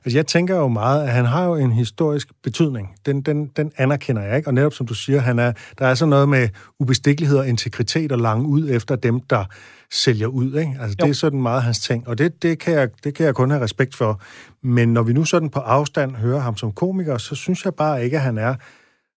[0.04, 2.94] Altså, jeg tænker jo meget, at han har jo en historisk betydning.
[3.06, 4.48] Den, den, den anerkender jeg, ikke?
[4.48, 6.48] Og netop som du siger, han er, der er sådan noget med
[6.80, 9.44] ubestikkelighed og integritet og lange ud efter dem, der
[9.92, 10.76] sælger ud, ikke?
[10.80, 11.04] Altså, Jo.
[11.04, 13.50] det er sådan meget hans ting, og det, det, kan jeg, det kan jeg kun
[13.50, 14.20] have respekt for.
[14.62, 18.04] Men når vi nu sådan på afstand hører ham som komiker, så synes jeg bare
[18.04, 18.54] ikke, at han er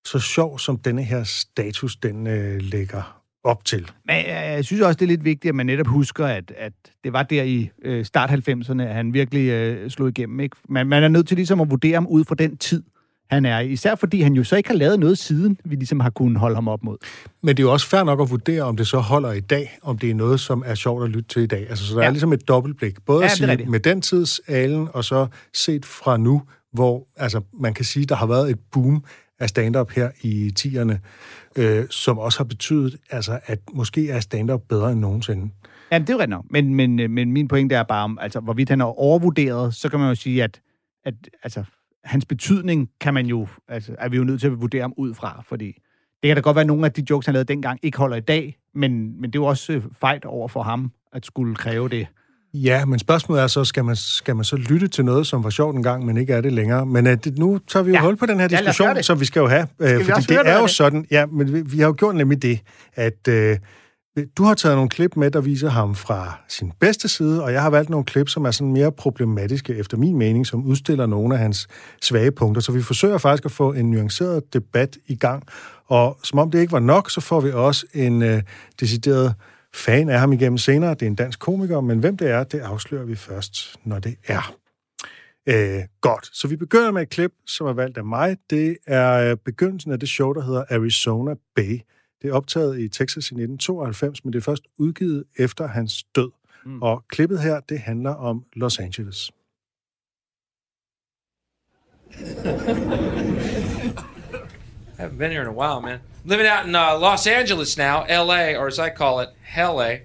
[0.05, 3.91] så sjov, som denne her status, den øh, lægger op til.
[4.05, 6.73] Men øh, jeg synes også, det er lidt vigtigt, at man netop husker, at, at
[7.03, 10.39] det var der i øh, start 90'erne, at han virkelig øh, slog igennem.
[10.39, 10.57] Ikke?
[10.69, 12.83] Man, man er nødt til ligesom at vurdere ham ud fra den tid,
[13.29, 13.59] han er.
[13.59, 16.55] Især fordi han jo så ikke har lavet noget siden, vi ligesom har kunnet holde
[16.55, 16.97] ham op mod.
[17.43, 19.77] Men det er jo også fair nok at vurdere, om det så holder i dag,
[19.81, 21.69] om det er noget, som er sjovt at lytte til i dag.
[21.69, 22.07] Altså, så der ja.
[22.07, 23.05] Er ligesom et dobbeltblik.
[23.05, 26.41] Både Ja, at sige med den tids alen, og så set fra nu,
[26.73, 29.03] hvor altså, man kan sige, der har været et boom
[29.39, 30.97] af stand-up her i 10'erne,
[31.55, 35.51] øh, som også har betydet, altså, at måske er stand-up bedre end nogensinde.
[35.91, 36.45] Jamen, det er jo rigtigt nok.
[36.49, 39.89] Men, men, øh, men min pointe er bare, om, altså, hvorvidt han er overvurderet, så
[39.89, 40.61] kan man jo sige, at,
[41.05, 41.63] at altså,
[42.03, 45.13] hans betydning kan man jo, altså, er vi jo nødt til at vurdere ham ud
[45.13, 45.65] fra, fordi
[46.23, 48.17] det kan da godt være, at nogle af de jokes, han lavede dengang, ikke holder
[48.17, 51.55] i dag, men, men det er jo også øh, fejt over for ham, at skulle
[51.55, 52.07] kræve det.
[52.53, 55.49] Ja, men spørgsmålet er så, skal man, skal man så lytte til noget, som var
[55.49, 56.85] sjovt engang, men ikke er det længere?
[56.85, 57.99] Men uh, det, nu tager vi jo Ja.
[57.99, 58.05] ja.
[58.05, 59.05] hul på den her Ja, diskussion, det.
[59.05, 59.67] som vi skal jo have.
[59.79, 60.71] Uh, vi fordi det er af jo det?
[60.71, 62.59] sådan, ja, men vi, vi har jo gjort nemlig det,
[62.95, 67.43] at uh, du har taget nogle klip med, der viser ham fra sin bedste side,
[67.43, 70.65] og jeg har valgt nogle klip, som er sådan mere problematiske, efter min mening, som
[70.65, 71.67] udstiller nogle af hans
[72.01, 72.61] svage punkter.
[72.61, 75.43] Så vi forsøger faktisk at få en nuanceret debat i gang.
[75.87, 78.39] Og som om det ikke var nok, så får vi også en uh,
[78.79, 79.33] decideret
[79.79, 80.93] fan af ham igennem senere.
[80.93, 84.15] Det er en dansk komiker, men hvem det er, det afslører vi først, når det
[84.27, 84.55] er.
[85.49, 88.37] Øh, godt, så vi begynder med et klip, som er valgt af mig.
[88.49, 91.79] Det er øh, begyndelsen af det show, der hedder Arizona Bay.
[92.21, 96.31] Det er optaget i Texas i 1992, men det er først udgivet efter hans død.
[96.65, 96.81] Mm.
[96.81, 99.31] Og klippet her, det handler om Los Angeles.
[104.99, 106.01] I haven't been here in a while, man.
[106.25, 110.01] Living out in uh, Los Angeles now, L.A., or as I call it, Hell A.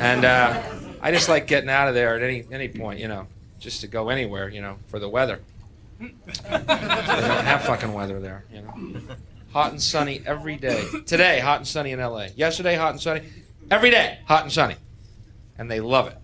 [0.00, 0.60] And uh,
[1.00, 3.28] I just like getting out of there at any any point, you know,
[3.60, 5.38] just to go anywhere, you know, for the weather.
[6.00, 6.08] they
[6.50, 9.00] don't have fucking weather there, you know.
[9.52, 10.88] Hot and sunny every day.
[11.06, 12.30] Today, hot and sunny in L.A.
[12.30, 13.22] Yesterday, hot and sunny.
[13.70, 14.74] Every day, hot and sunny.
[15.56, 16.18] And they love it.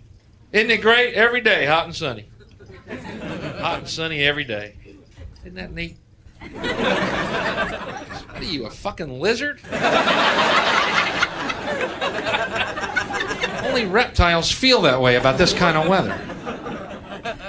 [0.50, 1.14] Isn't it great?
[1.14, 2.28] Every day, hot and sunny.
[3.60, 4.74] Hot and sunny every day.
[5.44, 5.98] Isn't that neat?
[6.40, 9.60] What are you, a fucking lizard?
[13.64, 16.18] Only reptiles feel that way about this kind of weather.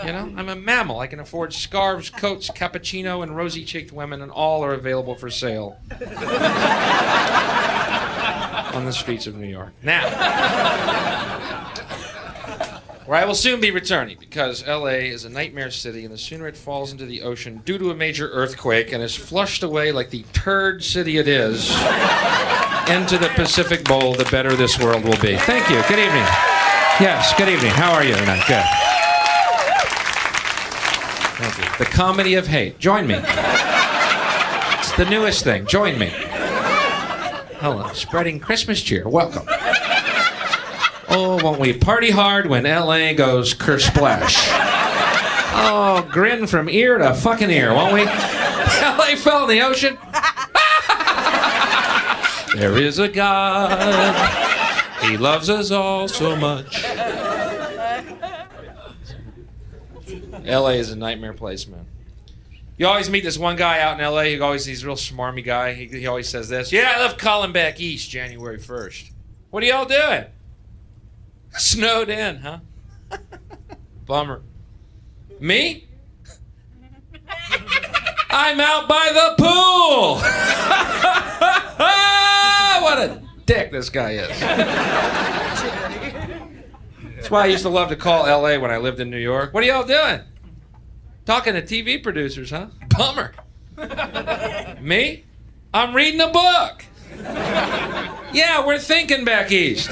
[0.05, 0.99] You know, I'm a mammal.
[0.99, 5.29] I can afford scarves, coats, cappuccino, and rosy cheeked women, and all are available for
[5.29, 5.77] sale
[8.73, 9.73] on the streets of New York.
[9.83, 10.01] Now,
[13.09, 16.47] where I will soon be returning because LA is a nightmare city, and the sooner
[16.47, 20.11] it falls into the ocean due to a major earthquake and is flushed away like
[20.11, 21.71] the turd city it is
[22.87, 25.35] into the Pacific Bowl, the better this world will be.
[25.37, 25.81] Thank you.
[25.87, 26.21] Good evening.
[27.01, 27.71] Yes, good evening.
[27.71, 28.43] How are you tonight?
[28.47, 28.63] Good.
[31.39, 31.77] Thank you.
[31.83, 32.77] The comedy of hate.
[32.77, 33.15] Join me.
[34.75, 35.65] It's the newest thing.
[35.65, 36.11] Join me.
[37.57, 37.91] Hello.
[37.93, 39.09] Spreading Christmas cheer.
[39.09, 39.47] Welcome.
[41.11, 44.35] Oh, won't we party hard when LA goes kersplash?
[45.51, 48.05] Oh, grin from ear to fucking ear, won't we?
[48.05, 49.97] LA fell in the ocean.
[52.55, 54.45] there is a God.
[55.01, 56.83] He loves us all so much.
[60.43, 61.85] LA is a nightmare place, man.
[62.77, 65.43] You always meet this one guy out in LA who always he's a real smarmy
[65.43, 65.73] guy.
[65.73, 66.71] He, he always says this.
[66.71, 69.11] Yeah, I left calling back east January 1st.
[69.49, 70.25] What are y'all doing?
[71.57, 72.59] Snowed in, huh?
[74.05, 74.41] Bummer.
[75.39, 75.87] Me?
[78.29, 80.15] I'm out by the pool.
[82.83, 84.39] what a dick this guy is.
[87.15, 89.53] That's why I used to love to call LA when I lived in New York.
[89.53, 90.21] What are y'all doing?
[91.25, 92.67] Talking to TV producers, huh?
[92.89, 93.33] Bummer.
[94.81, 95.23] Me?
[95.73, 96.85] I'm reading a book.
[98.31, 99.89] Yeah, we're thinking back east.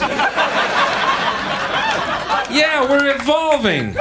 [2.50, 3.96] Yeah, we're evolving.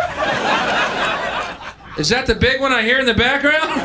[1.99, 3.81] Is that the big one I hear in the background?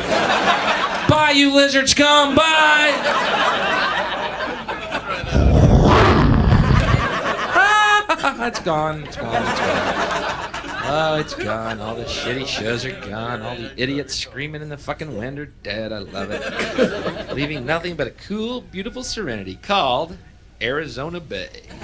[1.08, 2.34] Bye, you lizard scum.
[2.34, 2.92] Bye.
[8.24, 9.04] Ah, it's gone.
[9.04, 9.42] It's gone.
[9.42, 10.52] It's gone.
[10.84, 11.80] Oh, it's gone.
[11.80, 13.40] All the shitty shows are gone.
[13.42, 15.92] All the idiots screaming in the fucking wind are dead.
[15.92, 17.34] I love it.
[17.34, 20.16] Leaving nothing but a cool, beautiful serenity called
[20.62, 21.48] Arizona Bay.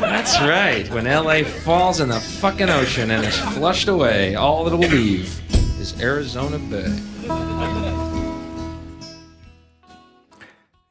[0.00, 0.90] That's right.
[0.92, 5.28] When LA falls in the fucking ocean and is flushed away, all that will leave
[5.80, 6.88] is Arizona Bay.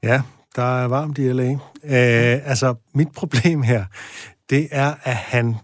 [0.03, 0.21] Ja,
[0.55, 1.51] der er varmt i LA.
[1.83, 3.85] Øh, altså, mit problem her,
[4.49, 5.55] det er, at han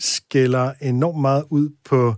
[0.00, 2.14] skiller enormt meget ud på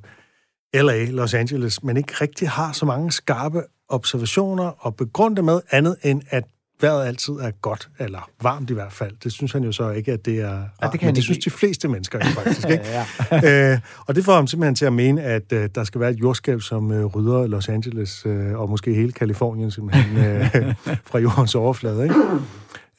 [0.75, 5.97] LA, Los Angeles, men ikke rigtig har så mange skarpe observationer og begrunde med andet
[6.03, 6.45] end, at
[6.81, 9.13] vejret altid er godt, eller varmt i hvert fald.
[9.25, 11.25] Det synes han jo så ikke, at det er rart, Ja, det kan men det
[11.25, 12.85] synes de fleste mennesker jo faktisk, ikke?
[13.31, 13.73] ja.
[13.73, 16.21] øh, og det får ham simpelthen til at mene, at øh, der skal være et
[16.21, 20.75] jordskælv, som øh, rydder Los Angeles, øh, og måske hele Kalifornien simpelthen, øh,
[21.11, 22.15] fra jordens overflade, ikke?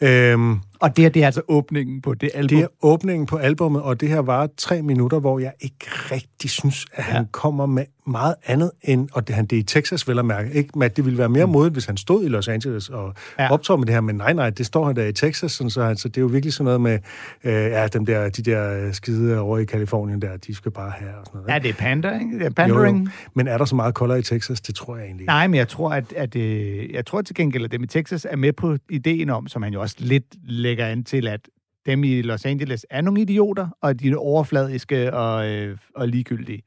[0.02, 2.58] Øhm, Og det her, det er altså åbningen på det album.
[2.58, 6.50] det er åbningen på albummet, og det her var tre minutter, hvor jeg ikke rigtig
[6.50, 7.28] synes, at han Ja.
[7.32, 10.54] kommer med meget andet end, og det, han, det er i Texas vel at mærke,
[10.54, 10.70] ikke?
[10.74, 13.14] Men at det ville være mere modigt, hvis han stod i Los Angeles og Mm.
[13.40, 13.52] Ja.
[13.52, 15.82] optog med det her, men nej, nej, det står han der i Texas, sådan, så
[15.82, 17.00] altså, det er jo virkelig sådan noget med,
[17.44, 20.92] øh, ja, dem der, de der øh, skide over i Kalifornien der, de skal bare
[20.92, 21.54] have og sådan noget.
[21.54, 22.40] Ja, det er panda, ikke?
[22.40, 23.04] Det er pandering.
[23.06, 23.10] jo.
[23.34, 24.62] Men er der så meget koldere i Texas?
[24.62, 25.30] Det tror jeg egentlig ikke.
[25.30, 28.28] Nej, men jeg tror, at, at øh, jeg tror til gengæld, at dem i Texas
[28.30, 30.26] er med på ideen om, som han jo også lidt
[30.74, 31.40] lægger an til, at
[31.86, 36.62] dem i Los Angeles er nogle idioter, og de er overfladiske og, øh, og ligegyldige.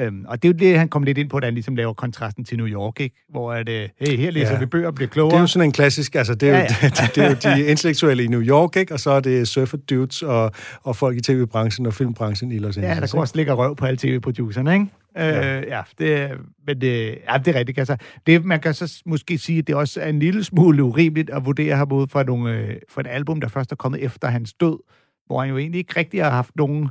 [0.00, 1.92] Øhm, og det er jo det, han kom lidt ind på, da han ligesom laver
[1.92, 3.24] kontrasten til New York, ikke?
[3.30, 4.58] Hvor er det, hey, her læser Ja.
[4.58, 5.30] vi bøger og bliver klogere.
[5.30, 6.88] Det er jo sådan en klassisk, altså det er, Ja, jo, ja.
[7.06, 8.92] det, det er jo de intellektuelle i New York, ikke?
[8.94, 12.76] og så er det surfer dudes og, og folk i tv-branchen og filmbranchen i Los
[12.76, 12.96] Angeles.
[12.96, 14.86] Ja, der kommer også ligge røv på alle tv-producerne, ikke?
[15.18, 15.58] Ja.
[15.60, 17.78] Øh, ja, det, men det, ja, det er rigtigt.
[17.78, 21.30] Altså, det, man kan så måske sige, at det også er en lille smule urimeligt
[21.30, 24.28] at vurdere ham ud fra, nogle, øh, fra et album, der først er kommet efter
[24.28, 24.78] hans død,
[25.26, 26.88] hvor han jo egentlig ikke rigtig har haft nogen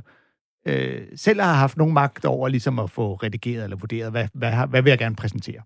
[0.68, 4.52] øh, selv har haft nogen magt over ligesom at få redigeret eller vurderet, hvad, hvad,
[4.68, 5.60] hvad vil jeg gerne præsentere.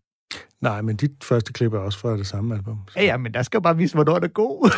[0.60, 2.78] Nej, men dit første klip er også fra det samme album.
[2.88, 3.00] Så.
[3.00, 4.70] Ja, ja, men der skal jo bare vise, hvornår det er god.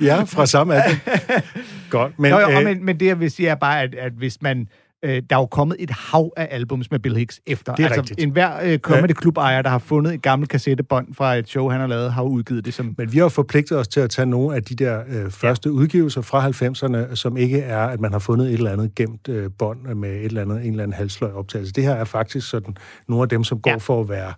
[0.00, 0.98] Ja, fra samme album.
[1.90, 4.12] Godt, men, jo, jo, øh, men, men det, jeg vil sige, er bare, at, at
[4.12, 4.68] hvis man...
[5.04, 7.74] Øh, der er jo kommet et hav af albums med Bill Hicks efter.
[7.74, 8.20] Det er altså, rigtigt.
[8.20, 11.68] En hver øh, comedy club ejer, der har fundet et gammelt kassettebånd fra et show,
[11.68, 12.94] han har lavet, har udgivet det som...
[12.98, 15.72] men vi har forpligtet os til at tage nogle af de der øh, første ja.
[15.72, 19.50] udgivelser fra 90'erne, som ikke er, at man har fundet et eller andet gemt øh,
[19.58, 21.72] bånd med et eller andet, en eller anden halsløg optagelse.
[21.72, 22.76] Det her er faktisk sådan
[23.08, 23.76] nogle af dem, som går ja.
[23.76, 24.32] for at være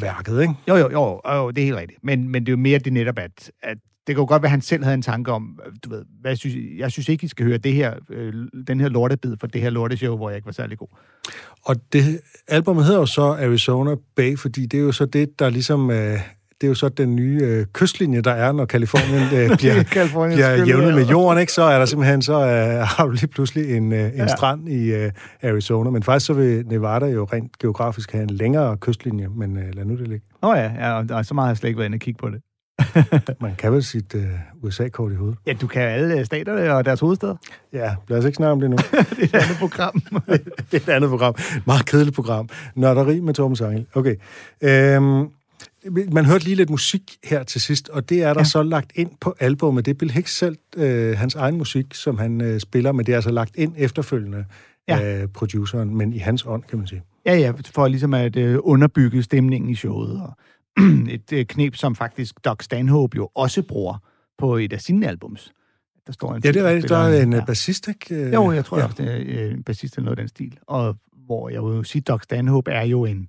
[0.00, 0.54] værket, ikke?
[0.68, 2.04] Jo, jo, jo, jo, det er helt rigtigt.
[2.04, 4.46] Men, men det er jo mere det netop, at, at det kan jo godt være,
[4.48, 7.24] at han selv havde en tanke om, du ved, hvad jeg synes, jeg synes ikke,
[7.24, 8.32] I skal høre det her, øh,
[8.66, 10.88] den her lortebid for det her lorteshow, hvor jeg ikke var særlig god.
[11.64, 15.50] Og det, albumet hedder jo så Arizona Bay, fordi det er jo så det, der
[15.50, 15.90] ligesom...
[15.90, 16.18] Øh,
[16.60, 20.34] det er jo så den nye øh, kystlinje, der er, når Kalifornien øh, bliver, Californiens
[20.36, 21.52] bliver jævnet med jorden, ikke?
[21.52, 24.26] så er der simpelthen så øh, har du lige pludselig en, øh, en Ja.
[24.26, 25.90] strand i øh, Arizona.
[25.90, 29.84] Men faktisk så vil Nevada jo rent geografisk have en længere kystlinje, men øh, lad
[29.84, 30.26] nu det ligge.
[30.42, 32.00] Åh oh, ja, ja, og, og så meget har jeg slet ikke været inde og
[32.00, 32.40] kigge på det.
[33.40, 34.24] Man kan vel sit øh,
[34.62, 35.38] USA-kort i hovedet.
[35.46, 37.36] Ja, du kan alle øh, staterne og deres hovedsteder.
[37.72, 38.76] Ja, lad os ikke snakke om det nu.
[39.16, 40.00] det er et andet program.
[40.70, 41.34] det er et andet program.
[41.66, 42.48] Meget kedeligt program.
[42.74, 43.86] Nørderi med Torben Sangel.
[43.94, 44.16] Okay.
[44.60, 45.28] Øhm,
[46.12, 48.44] man hørte lige lidt musik her til sidst, og det er der ja.
[48.44, 49.84] så lagt ind på albummet.
[49.86, 53.12] Det er Bill Hicks selv, øh, hans egen musik, som han øh, spiller, men det
[53.12, 54.44] er altså lagt ind efterfølgende
[54.88, 54.98] Ja.
[55.00, 57.02] af produceren, men i hans ånd, kan man sige.
[57.26, 60.22] Ja, ja, for ligesom at øh, underbygge stemningen i showet.
[60.22, 60.36] Og
[61.14, 63.98] et øh, knep, som faktisk Doc Stanhope jo også bruger
[64.38, 65.52] på et af sine albums.
[66.06, 66.88] Der står en Ja, det er rigtigt.
[66.88, 67.38] Der er en ja.
[67.38, 67.44] ja.
[67.44, 68.14] bassist, ikke?
[68.14, 68.84] Øh, Jo, jeg tror ja.
[68.84, 70.58] også, det er øh, en bassist eller noget af den stil.
[70.66, 73.28] Og hvor jeg vil sige, Doc Stanhope er jo en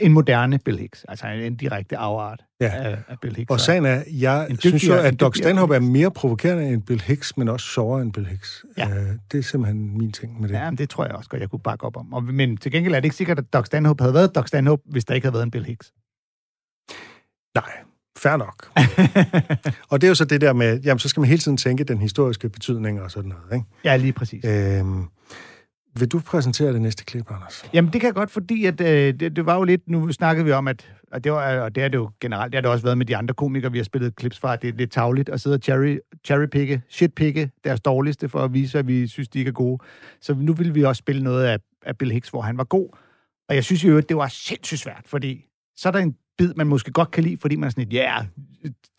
[0.00, 2.66] en moderne Bill Hicks, altså en, direkte afart Ja.
[2.74, 3.50] af, af Bill Hicks.
[3.50, 7.00] Og sagen er, jeg dygtigere- synes jo, at Doc Stanhope er mere provokerende end Bill
[7.00, 8.64] Hicks, men også sjovere end Bill Hicks.
[8.78, 8.88] Ja.
[8.88, 10.54] Øh, det er simpelthen min ting med det.
[10.54, 12.12] Ja, men det tror jeg også godt, jeg kunne bakke op om.
[12.12, 14.82] Og, men til gengæld er det ikke sikkert, at Doc Stanhope havde været Doc Stanhope,
[14.86, 15.92] hvis der ikke havde været en Bill Hicks.
[17.60, 17.72] Nej,
[18.18, 18.68] fair nok.
[19.90, 21.84] og det er jo så det der med, jamen så skal man hele tiden tænke
[21.84, 23.66] den historiske betydning og sådan noget, ikke?
[23.84, 24.44] Ja, lige præcis.
[24.44, 25.04] Øhm,
[25.98, 27.64] vil du præsentere det næste klip, Anders?
[27.72, 29.88] Jamen, det kan jeg godt, fordi at, øh, det, det var jo lidt...
[29.88, 30.92] Nu snakkede vi om, at...
[31.12, 32.52] Og det, var, og det er det jo generelt.
[32.52, 34.56] Det har det også været med de andre komikere, vi har spillet clips fra.
[34.56, 38.78] Det er lidt tavligt at sidde og cherry, cherrypicke, shitpicke deres dårligste, for at vise,
[38.78, 39.78] at vi synes, de ikke er gode.
[40.20, 42.88] Så nu vil vi også spille noget af, af Bill Hicks, hvor han var god.
[43.48, 45.44] Og jeg synes jo, at det var sindssygt svært, fordi
[45.76, 47.92] så er der en bid, man måske godt kan lide, fordi man er sådan et,
[47.94, 48.24] yeah,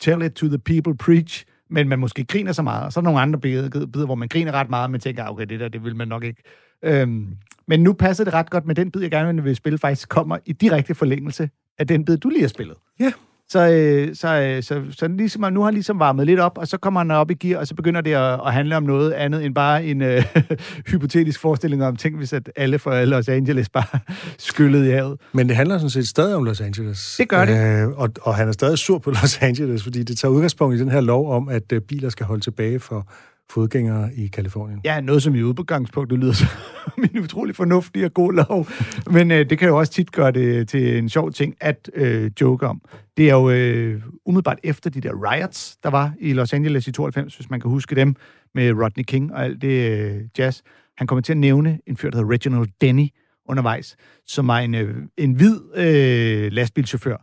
[0.00, 2.84] tell it to the people, preach, men man måske griner så meget.
[2.84, 5.24] Og så er der nogle andre bidder, bidder, hvor man griner ret meget, men tænker,
[5.24, 6.42] ah, okay, det der, det vil man nok ikke.
[6.84, 7.36] Øhm,
[7.68, 10.38] men nu passer det ret godt med den bid, jeg gerne vil spille, faktisk kommer
[10.46, 12.76] i direkte forlængelse af den bid, du lige har spillet.
[13.00, 13.12] Ja.
[13.52, 16.68] Så, øh, så, øh, så, så ligesom, nu har han ligesom varmet lidt op, og
[16.68, 19.12] så kommer han op i gear, og så begynder det at, at handle om noget
[19.12, 20.24] andet end bare en øh,
[20.90, 23.98] hypotetisk forestilling om, tænk hvis at alle fra Los Angeles bare
[24.38, 25.20] skyllede i havet.
[25.32, 27.14] Men det handler sådan set stadig om Los Angeles.
[27.18, 27.82] Det gør det.
[27.82, 30.78] Øh, og, og han er stadig sur på Los Angeles, fordi det tager udgangspunkt i
[30.78, 33.06] den her lov om, at øh, biler skal holde tilbage for
[33.50, 34.80] fodgængere i Kalifornien.
[34.84, 36.32] Ja, noget som i udgangspunktet lyder
[36.94, 38.66] som en utrolig fornuftig og god lov.
[39.10, 42.30] Men øh, det kan jo også tit gøre det til en sjov ting at øh,
[42.40, 42.80] joke om.
[43.16, 46.92] Det er jo øh, umiddelbart efter de der riots, der var i Los Angeles i
[46.92, 48.16] 92, hvis man kan huske dem,
[48.54, 50.60] med Rodney King og alt det øh, jazz.
[50.96, 53.08] Han kommer til at nævne en fyr, der hedder Reginald Denny
[53.48, 57.16] undervejs, som var en, øh, en hvid øh, lastbilchauffør,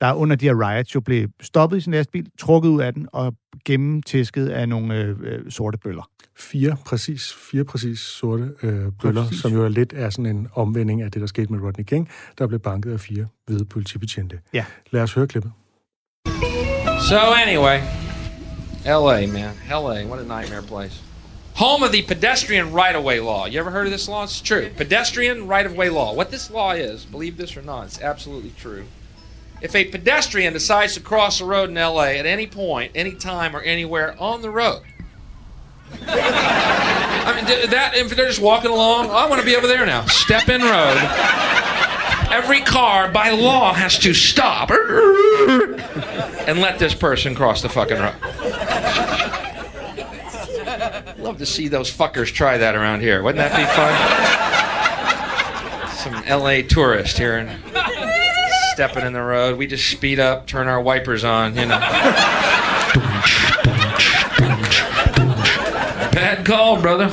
[0.00, 3.08] der under de her riots jo blev stoppet i sin lastbil, trukket ud af den
[3.12, 6.08] og gennemtæsket af nogle øh, øh, sorte bøller.
[6.36, 9.14] Fire præcis, fire præcis sorte øh, bøller, Præcis.
[9.14, 9.40] præcis.
[9.40, 12.08] som jo er lidt er sådan en omvending af det, der skete med Rodney King,
[12.38, 14.38] der blev banket af fire hvide politibetjente.
[14.52, 14.64] Ja.
[14.90, 15.52] Lad os høre klippet.
[17.08, 17.78] So anyway,
[18.84, 19.26] L.A.
[19.26, 20.06] man, L.A.
[20.06, 21.02] What a nightmare place.
[21.54, 23.46] Home of the pedestrian right-of-way law.
[23.46, 24.24] You ever heard of this law?
[24.24, 24.66] It's true.
[24.76, 26.14] Pedestrian right-of-way law.
[26.14, 28.84] What this law is, believe this or not, it's absolutely true.
[29.62, 33.54] If a pedestrian decides to cross the road in LA at any point, any time,
[33.54, 34.82] or anywhere on the road,
[36.04, 40.04] I mean, that if they're just walking along, I want to be over there now.
[40.06, 40.96] Step in road.
[42.30, 44.70] Every car by law has to stop
[46.48, 48.14] and let this person cross the fucking road.
[51.18, 53.22] Love to see those fuckers try that around here.
[53.22, 53.92] Wouldn't that be fun?
[55.94, 57.71] Some LA tourist here and
[58.72, 59.58] stepping in the road.
[59.58, 61.78] We just speed up, turn our wipers on, you know.
[66.12, 67.08] Bad call, brother.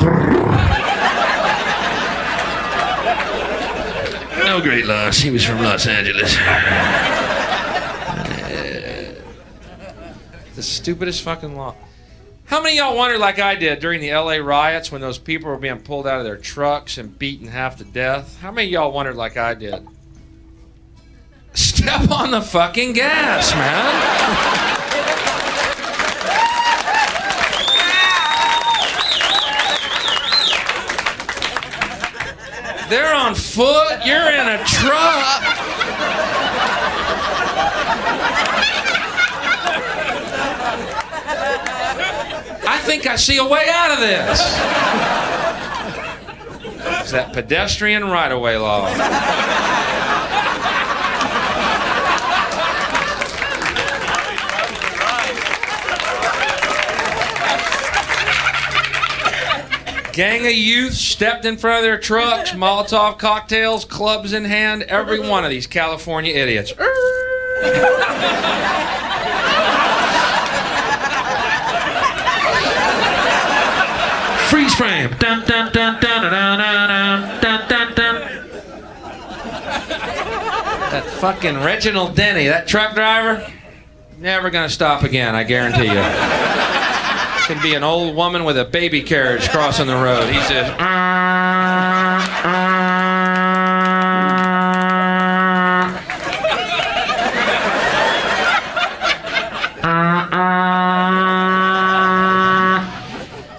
[4.46, 5.18] No great loss.
[5.18, 6.36] He was from Los Angeles.
[10.56, 11.76] the stupidest fucking law.
[12.46, 15.58] How many y'all wondered, like I did, during the LA riots when those people were
[15.58, 18.40] being pulled out of their trucks and beaten half to death?
[18.42, 19.88] How many y'all wondered, like I did?
[21.80, 24.70] Step on the fucking gas, man.
[32.90, 34.06] They're on foot.
[34.06, 35.42] You're in a truck.
[42.68, 44.42] I think I see a way out of this.
[47.00, 48.90] It's that pedestrian right of way law.
[60.14, 65.20] Gang of youth stepped in front of their trucks, Molotov cocktails, clubs in hand, every
[65.20, 66.72] one of these California idiots.
[74.50, 75.16] Freeze frame.
[75.20, 78.16] Dun, dun, dun, dun, dun, dun, dun, dun, dun.
[80.92, 83.46] That fucking Reginald Denny, that truck driver,
[84.18, 86.59] never gonna stop again, I guarantee you.
[87.50, 90.32] Could be an old woman with a baby carriage crossing the road.
[90.32, 90.70] He's just.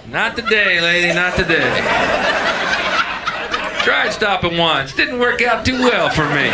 [0.09, 1.59] Not today, lady, not today.
[3.83, 6.49] Tried stopping once, didn't work out too well for me.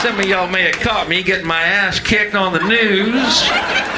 [0.00, 3.93] Some of y'all may have caught me getting my ass kicked on the news.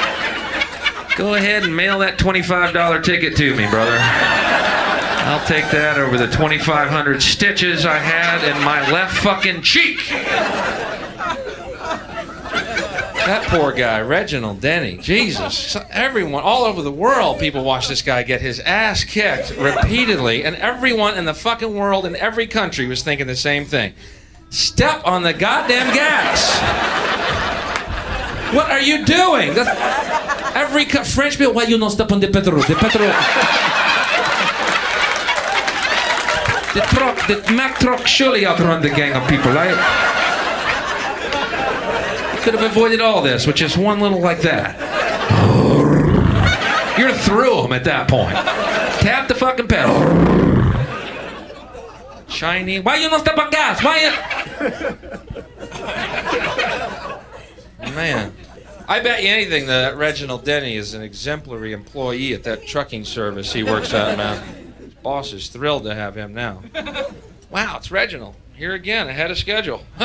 [1.17, 3.97] Go ahead and mail that $25 ticket to me, brother.
[3.99, 9.97] I'll take that over the 2,500 stitches I had in my left fucking cheek.
[13.25, 14.97] That poor guy, Reginald Denny.
[14.97, 15.75] Jesus.
[15.89, 20.55] Everyone, all over the world, people watch this guy get his ass kicked repeatedly, and
[20.55, 23.93] everyone in the fucking world in every country was thinking the same thing.
[24.51, 26.57] Step on the goddamn gas.
[28.53, 29.53] What are you doing?
[29.55, 30.26] That's-
[30.57, 32.61] every co- French people, why you not step on the petrol?
[32.61, 33.13] The petrol.
[36.73, 39.51] The truck, the Mack truck surely outrun the gang of people.
[39.57, 39.69] I
[42.43, 44.75] could have avoided all this with just one little like that.
[46.97, 48.33] You're through them at that point.
[49.01, 49.95] Tap the fucking pedal.
[52.27, 52.79] Shiny.
[52.79, 53.83] Why you not step on gas?
[53.83, 53.99] Why
[57.87, 57.95] you?
[57.95, 58.33] Man.
[58.89, 63.51] I bet you anything that Reginald Denny is an exemplary employee at that trucking service
[63.51, 64.41] he works at, man.
[64.79, 66.61] His boss is thrilled to have him now.
[67.49, 68.35] Wow, it's Reginald.
[68.55, 69.83] Here again, ahead of schedule.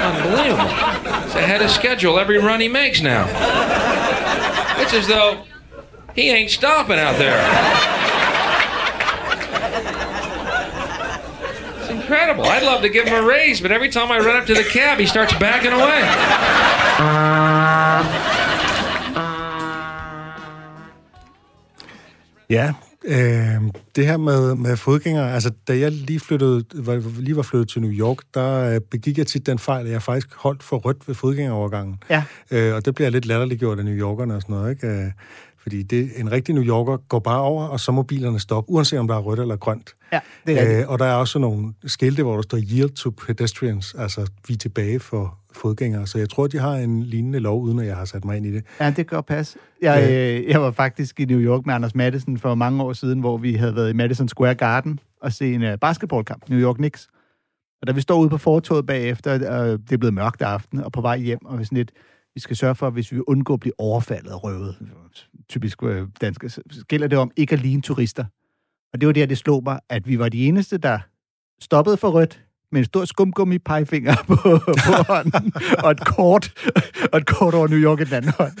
[0.00, 0.70] Unbelievable.
[1.26, 3.26] It's ahead of schedule every run he makes now.
[4.80, 5.42] It's as though
[6.14, 7.99] he ain't stopping out there.
[12.10, 12.44] Incredible.
[12.44, 14.64] I'd love to give him a raise, but every time I run up to the
[14.64, 16.00] cab, he starts backing away.
[22.50, 22.72] Ja,
[23.04, 23.60] øh,
[23.96, 27.80] det her med, med fodgængere, altså da jeg lige, flyttede, var, lige var flyttet til
[27.82, 31.08] New York, der øh, begik jeg tit den fejl, at jeg faktisk holdt for rødt
[31.08, 32.02] ved fodgængerovergangen.
[32.10, 32.22] Ja.
[32.50, 35.12] Øh, og det bliver lidt latterliggjort af New Yorkerne og sådan noget, ikke?
[35.60, 38.70] Øh, fordi det, en rigtig New Yorker går bare over, og så må bilerne stoppe,
[38.70, 39.94] uanset om der er rødt eller grønt.
[40.12, 40.80] Ja, det er.
[40.80, 44.54] Øh, og der er også nogle skilte, hvor der står yield to pedestrians, altså vi
[44.54, 46.06] er tilbage for fodgængere.
[46.06, 48.46] Så jeg tror, de har en lignende lov, uden at jeg har sat mig ind
[48.46, 48.64] i det.
[48.80, 49.58] Ja, det godt passe.
[49.82, 53.20] Jeg, øh, jeg var faktisk i New York med Anders Madison for mange år siden,
[53.20, 56.76] hvor vi havde været i Madison Square Garden og se en uh, basketballkamp, New York
[56.76, 57.08] Knicks.
[57.80, 60.92] Og da vi står ude på fortoget bagefter, og det er blevet mørkt aften, og
[60.92, 61.92] på vej hjem, og vi sådan lidt,
[62.34, 64.78] vi skal sørge for, hvis vi vil undgå at blive overfaldet og røvet,
[65.48, 68.24] typisk øh, danske, så gælder det om ikke at ligne turister.
[68.92, 70.98] Og det var der, det slog mig, at vi var de eneste, der
[71.60, 72.40] stoppede for rødt,
[72.72, 74.36] med en stor skumgummi pegefinger på,
[74.86, 75.52] på hånden,
[75.84, 76.70] og et kort,
[77.12, 78.52] og et kort over New York i den anden hånd.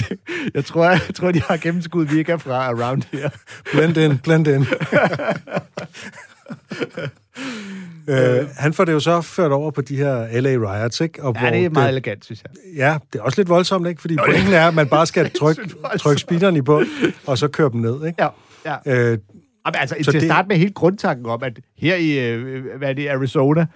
[0.54, 3.30] Jeg tror, jeg, tror de har gennemskud, vi ikke er fra around her.
[3.72, 4.66] Blend in, blend in.
[8.08, 11.22] øh, han får det jo så ført over på de her LA riots, ikke?
[11.22, 12.50] Og Ja, det er meget elegant, synes jeg.
[12.76, 14.00] Ja, det er også lidt voldsomt, ikke?
[14.00, 15.62] Fordi pointen er, at man bare skal trykke,
[15.98, 16.86] trykke speederen i bund,
[17.26, 18.22] og så køre dem ned, ikke?
[18.22, 18.28] Ja,
[18.86, 19.10] ja.
[19.12, 19.18] Øh,
[19.66, 22.64] Jamen, altså, Så til at det- starte med helt grundtanken om, at her i, øh,
[22.78, 23.66] hvad er det, Arizona,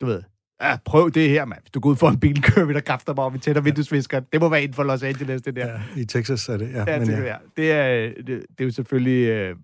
[0.00, 0.22] du ved,
[0.62, 1.60] ja, prøv det her, mand.
[1.62, 3.60] Hvis du går ud for en bil, kører vi der kræfter mig, og vi tænder
[3.60, 4.24] vinduesviskeren.
[4.32, 5.66] Det må være inden for Los Angeles, det der.
[5.66, 6.84] ja, i Texas er det, ja.
[6.92, 7.34] Ja, men, det, ja.
[7.56, 9.54] det, er, det, det er jo selvfølgelig øh,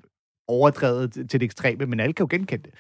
[0.53, 2.73] overdrevet til det ekstreme, men alle kan jo genkende det.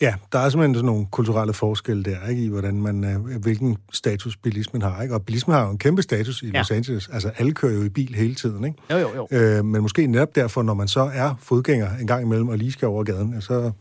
[0.00, 2.44] ja, der er simpelthen sådan nogle kulturelle forskelle der, ikke?
[2.44, 5.14] I hvordan man, øh, hvilken status bilismen har, ikke?
[5.14, 6.58] Og bilismen har jo en kæmpe status i Ja.
[6.58, 7.08] Los Angeles.
[7.08, 8.78] Altså, alle kører jo i bil hele tiden, ikke?
[8.90, 9.28] Jo, jo, jo.
[9.30, 12.72] Øh, men måske netop derfor, når man så er fodgænger en gang imellem og lige
[12.72, 13.72] skal over gaden, så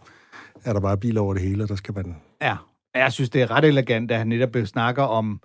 [0.66, 2.16] er der bare biler over det hele, og der skal man...
[2.42, 2.56] Ja,
[2.96, 5.42] jeg synes, det er ret elegant, at han netop snakker om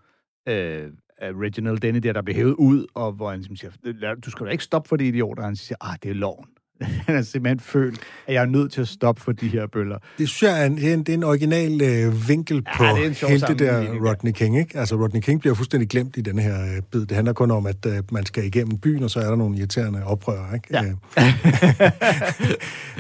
[0.49, 0.85] øh,
[1.23, 4.51] Reginald Denny der, der blev hævet ud, og hvor han ligesom siger, du skal da
[4.51, 5.43] ikke stoppe for de idioter.
[5.43, 6.47] Og han siger, ah, det er loven.
[7.07, 9.99] Han er simpelthen følt, at jeg er nødt til at stoppe for de her bøller.
[10.19, 12.85] Det synes jeg er en, det er en, det er en original øh, vinkel på
[12.85, 13.89] det en sjov hele det der ja.
[13.89, 14.79] Rodney King, ikke?
[14.79, 17.01] Altså, Rodney King bliver fuldstændig glemt i den her øh, bid.
[17.01, 19.59] Det handler kun om, at øh, man skal igennem byen, og så er der nogle
[19.59, 20.69] irriterende oprørere, ikke?
[20.73, 20.85] Ja.
[20.85, 21.93] Øh,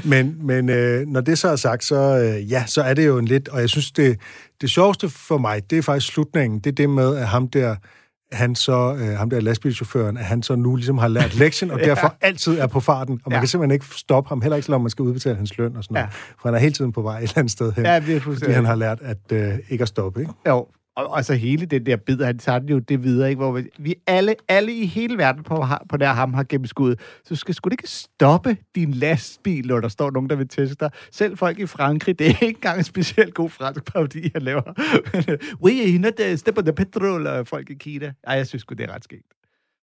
[0.12, 3.18] men men øh, når det så er sagt, så, øh, ja, så er det jo
[3.18, 3.48] en lidt...
[3.48, 4.20] Og jeg synes, det,
[4.60, 6.58] det sjoveste for mig, det er faktisk slutningen.
[6.58, 7.76] Det er det med, at ham der
[8.32, 11.78] han så, øh, ham der lastbilchaufføren, at han så nu ligesom har lært lektien, og
[11.88, 13.40] derfor altid er på farten, og man Ja.
[13.40, 15.94] kan simpelthen ikke stoppe ham, heller ikke selvom man skal udbetale hans løn og sådan
[15.94, 16.06] noget.
[16.06, 16.10] Ja.
[16.40, 18.20] For han er hele tiden på vej et eller andet sted hen, Ja, det er
[18.20, 20.32] fordi han har lært at øh, ikke at stoppe, ikke?
[20.48, 20.66] Jo,
[20.98, 23.38] og, og så hele den der bid, han tager den jo det videre, ikke?
[23.38, 27.00] hvor vi, vi alle, alle i hele verden på, på der ham har gennemskuddet.
[27.24, 30.90] Så skal sgu ikke stoppe din lastbil, når der står nogen, der vil teste dig.
[31.12, 34.62] Selv folk i Frankrig, det er ikke engang en specielt god fransk parodi, han laver.
[35.14, 38.12] Øh, We are not uh, step on the petrol, og folk i Kina.
[38.24, 39.34] Ej, jeg synes sgu, det er ret skægt.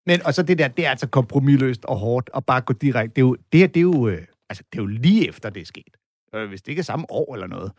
[0.06, 3.16] Men, og så det der, det er altså kompromilløst og hårdt, og bare gå direkte.
[3.16, 5.50] Det er jo, det her, det er jo, øh, altså, det er jo lige efter,
[5.50, 5.98] det er sket.
[6.36, 7.72] Øh, Hvis det ikke er samme år eller noget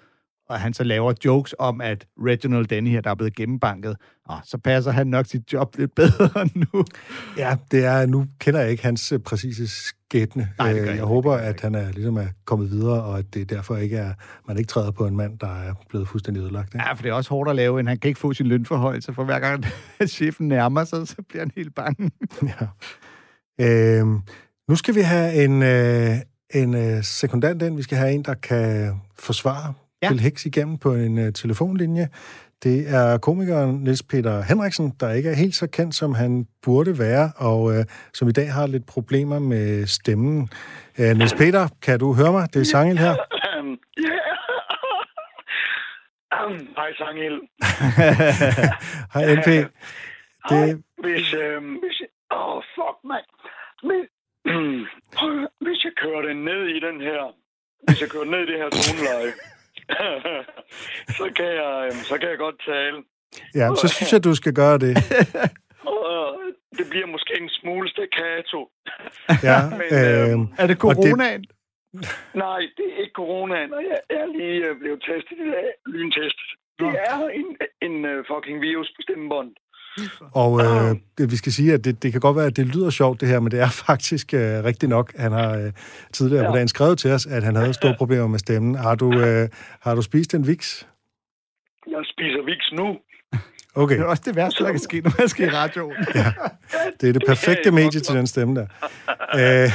[0.49, 4.39] og han så laver jokes om, at Reginald Denny her, der er blevet gennembanket, og
[4.45, 6.85] så passer han nok sit job lidt bedre nu.
[7.39, 10.49] Ja, det er, nu kender jeg ikke hans øh, præcise skæbne.
[10.59, 13.51] Nej, Øh, jeg jeg håber, at han er, ligesom er kommet videre, og at det
[13.51, 14.13] derfor ikke er,
[14.49, 16.75] man ikke træder på en mand, der er blevet fuldstændig ødelagt.
[16.75, 16.87] Ikke?
[16.87, 19.13] Ja, for det er også hårdt at lave, en han kan ikke få sin lønforhøjelse,
[19.13, 19.65] for hver gang
[20.09, 22.11] chefen nærmer sig, så bliver han helt bange.
[22.61, 22.67] Ja.
[23.61, 24.21] Øhm,
[24.69, 26.17] nu skal vi have en, øh,
[26.55, 27.77] en øh, sekundant ind.
[27.77, 30.09] Vi skal have en, der kan forsvare Ja.
[30.09, 32.09] Bill Hicks igennem på en øh, telefonlinje.
[32.63, 36.99] Det er komikeren Niels Peter Henriksen, der ikke er helt så kendt, som han burde
[36.99, 37.85] være, og øh,
[38.15, 40.49] som i dag har lidt problemer med stemmen.
[40.99, 42.55] Øh, Niels Peter, kan du høre mig?
[42.55, 43.15] Det er Sangel her.
[43.99, 44.27] Ja.
[46.79, 47.41] Hej, Sangel.
[49.15, 49.49] Hej, NP.
[50.51, 52.03] Det, Hvis, øhm, hvis...
[52.31, 53.27] Åh, oh, fuck, mand.
[53.89, 54.01] Men,
[55.65, 57.21] hvis jeg kører den ned i den her...
[57.89, 59.33] Hvis jeg kører ned i det her toneleje,
[61.19, 62.99] så, kan jeg, øhm, så kan jeg godt tale.
[63.55, 64.95] ja, så synes jeg, du skal gøre det.
[66.07, 66.39] Og
[66.79, 68.61] det bliver måske en smule staccato.
[69.49, 71.45] Ja, Men, øh, Er det Og det- coronaen?
[72.45, 75.69] Nej, det er ikke coronaen, og jeg er lige øh, blevet testet i dag.
[75.87, 76.51] Lyntestet.
[76.79, 77.49] Det er en,
[77.87, 79.51] en uh, fucking virus på stemmebånd.
[80.33, 82.91] Og øh, det- vi skal sige, at det, det kan godt være, at det lyder
[82.91, 85.13] sjovt det her, men det er faktisk øh, rigtigt nok.
[85.19, 85.73] Han har øh,
[86.13, 86.49] tidligere ja.
[86.51, 86.57] på Ja.
[86.59, 88.75] dagen skrevet til os, at han havde store problemer med stemmen.
[88.75, 89.49] Har du, øh,
[89.81, 90.83] har du spist en vix?
[91.91, 92.87] Jeg spiser Vicks nu.
[93.83, 95.97] Okay, Det er også det værste, der kan ske, når man skal i radioen.
[97.01, 98.67] det er det perfekte medie til den stemme der.
[99.65, 99.71] Øh,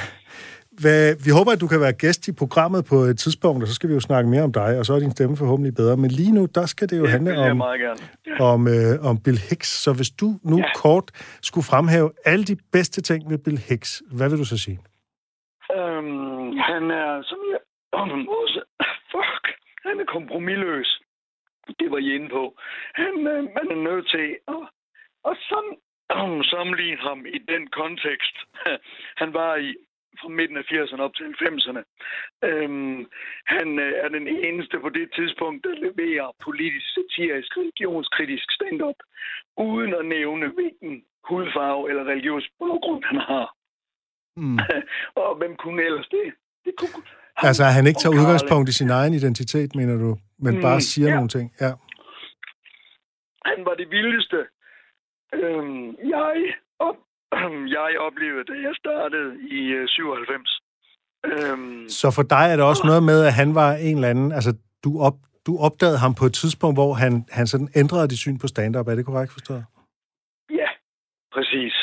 [0.81, 3.75] hvad, vi håber, at du kan være gæst i programmet på et tidspunkt, og så
[3.75, 5.97] skal vi jo snakke mere om dig, og så er din stemme forhåbentlig bedre.
[5.97, 7.61] Men lige nu, der skal det jo Det handle om,
[8.51, 9.69] om, øh, om Bill Hicks.
[9.83, 10.71] Så hvis du nu ja.
[10.81, 11.07] Kort
[11.41, 14.79] skulle fremhæve alle de bedste ting ved Bill Hicks, hvad vil du så sige?
[15.77, 17.61] Øhm, han er, som jeg
[17.99, 18.27] um,
[19.11, 19.43] fuck,
[19.85, 20.89] han er kompromilløs.
[21.79, 22.43] Det var I inde på.
[23.01, 24.63] Han, øh, man er nødt til at,
[25.29, 25.65] at sam,
[26.23, 28.35] um, sammenligne ham i den kontekst,
[29.21, 29.69] han var i
[30.19, 31.81] fra midten af 80'erne op til 90'erne.
[32.49, 32.99] Øhm,
[33.45, 38.99] han øh, er den eneste på det tidspunkt, der leverer politisk, satirisk, religionskritisk stand-up,
[39.57, 40.93] uden at nævne, hvilken
[41.29, 43.47] hudfarve eller religiøs baggrund han har.
[44.41, 44.59] Mm.
[45.21, 46.27] Og hvem kunne ellers det?
[46.65, 47.03] det kunne,
[47.37, 50.61] Altså, at han ikke tager og udgangspunkt i sin egen identitet, mener du, men Mm,
[50.61, 51.15] bare siger ja.
[51.15, 51.53] nogle ting.
[51.61, 51.71] Ja.
[53.45, 54.39] Han var det vildeste.
[55.33, 56.33] Øhm, jeg,
[56.79, 56.95] op,
[57.77, 60.61] jeg oplevede, da jeg startede i øh, 97.
[61.25, 64.31] Øhm, Så for dig er det også noget med, at han var en eller anden...
[64.31, 64.51] Altså,
[64.83, 65.13] du, op,
[65.47, 68.87] du opdagede ham på et tidspunkt, hvor han, han sådan ændrede dit syn på stand-up.
[68.87, 69.65] Er det korrekt forstået?
[70.61, 70.69] ja,
[71.33, 71.73] præcis.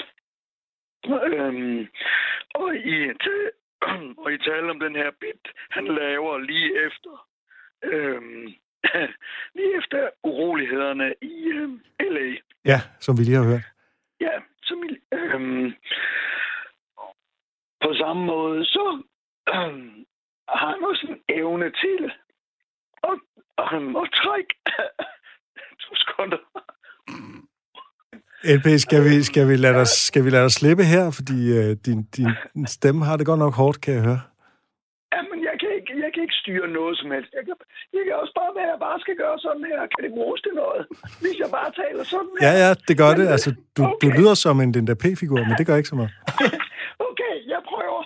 [1.06, 1.80] Øhm,
[2.54, 3.54] og, i, ta-
[4.22, 7.26] og i tale om den her bit, han laver lige efter
[7.84, 8.46] øhm,
[9.56, 12.28] lige efter urolighederne i øhm, L.A.
[12.64, 13.66] Ja, som vi lige har hørt.
[14.20, 14.34] Ja,
[14.68, 15.66] som i, øhm,
[17.84, 19.02] på samme måde, så
[19.54, 20.04] øhm,
[20.58, 22.02] har han også en evne til
[23.10, 23.16] at,
[23.72, 24.54] øhm, at trække
[25.82, 26.40] to sekunder.
[28.44, 31.10] LP, skal vi, skal vi, lade, dig, skal vi lade dig slippe her?
[31.10, 34.20] Fordi øh, din, din stemme har det godt nok hårdt, kan jeg høre.
[36.08, 37.30] Jeg kan, ikke, styre noget som helst.
[37.38, 37.54] Jeg kan,
[37.96, 39.80] jeg kan også bare være, at jeg bare skal gøre sådan her.
[39.92, 40.82] Kan det bruges til noget?
[41.22, 42.42] Hvis jeg bare taler sådan her.
[42.48, 43.24] Ja, ja, det gør det.
[43.26, 44.10] Men, Altså, du, du okay.
[44.18, 46.12] lyder som en den der P-figur, men det gør ikke så meget.
[47.08, 48.00] Okay, jeg prøver.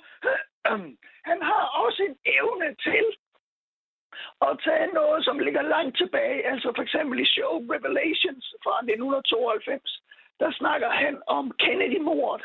[1.31, 3.05] Han har også en evne til
[4.49, 6.39] at tage noget, som ligger langt tilbage.
[6.53, 10.03] Altså for eksempel i show Revelations fra 1992,
[10.41, 12.45] der snakker han om Kennedy-mordet.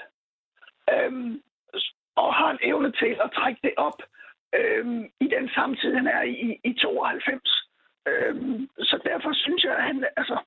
[0.93, 1.33] Øhm,
[2.23, 3.99] og har en evne til at trække det op
[4.59, 7.67] øhm, i den samtid, han er i, i 92.
[8.09, 10.37] Øhm, så derfor synes jeg, at han, altså,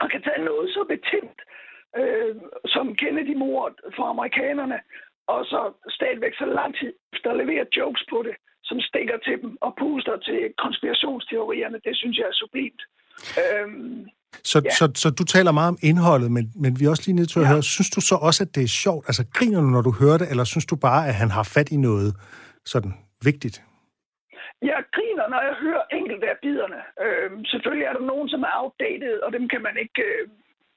[0.00, 1.38] han kan tage noget så betændt
[2.00, 2.34] øh,
[2.74, 4.78] som Kennedy-mordet for amerikanerne,
[5.32, 5.60] og så
[5.98, 8.34] stadigvæk så lang tid efter levere jokes på det,
[8.68, 11.78] som stikker til dem og puster til konspirationsteorierne.
[11.86, 12.82] Det synes jeg er sublimt.
[13.42, 14.06] Øhm,
[14.44, 14.70] Så, Ja.
[14.78, 17.38] så, så du taler meget om indholdet, men, men vi er også lige nødt til
[17.40, 17.50] at Ja.
[17.52, 19.04] høre, synes du så også, at det er sjovt?
[19.08, 21.68] Altså, griner du, når du hører det, eller synes du bare, at han har fat
[21.70, 22.14] i noget
[22.64, 22.92] sådan
[23.24, 23.62] vigtigt?
[24.62, 26.80] Jeg griner, når jeg hører enkelte af biderne.
[27.04, 30.02] Øhm, selvfølgelig er der nogen, som er outdated, og dem kan man ikke...
[30.02, 30.28] Øh,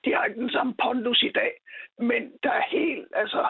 [0.05, 1.51] de har ikke den samme pondus i dag.
[1.99, 3.47] Men der er helt, altså...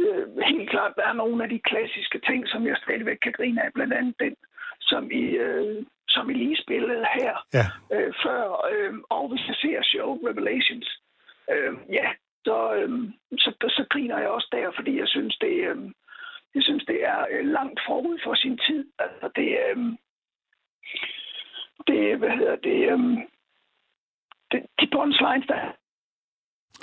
[0.00, 3.64] Øh, helt klart, der er nogle af de klassiske ting, som jeg stadigvæk kan grine
[3.64, 3.72] af.
[3.72, 4.36] Blandt andet den,
[4.80, 7.66] som I, øh, som I lige spillede her Ja.
[7.96, 8.66] øh, før.
[8.72, 11.00] Øh, og hvis jeg ser show Revelations,
[11.52, 12.08] øh, ja,
[12.44, 12.90] så, øh,
[13.38, 15.76] så, så griner jeg også der, fordi jeg synes, det, øh,
[16.54, 18.86] jeg synes, det er øh, langt forud for sin tid.
[18.98, 19.76] Altså, det, øh,
[21.86, 23.00] det, hvad hedder det, øh,
[24.50, 25.72] det de bondslines, der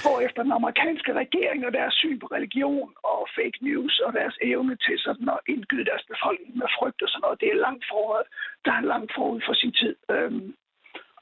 [0.04, 4.38] hvor efter den amerikanske regering og deres syn på religion og fake news og deres
[4.42, 7.86] evne til sådan at indgyde deres befolkning med frygt og sådan noget, det er langt
[7.92, 8.24] forud,
[8.66, 9.96] der er langt forud for sin tid.
[10.12, 10.32] Øh,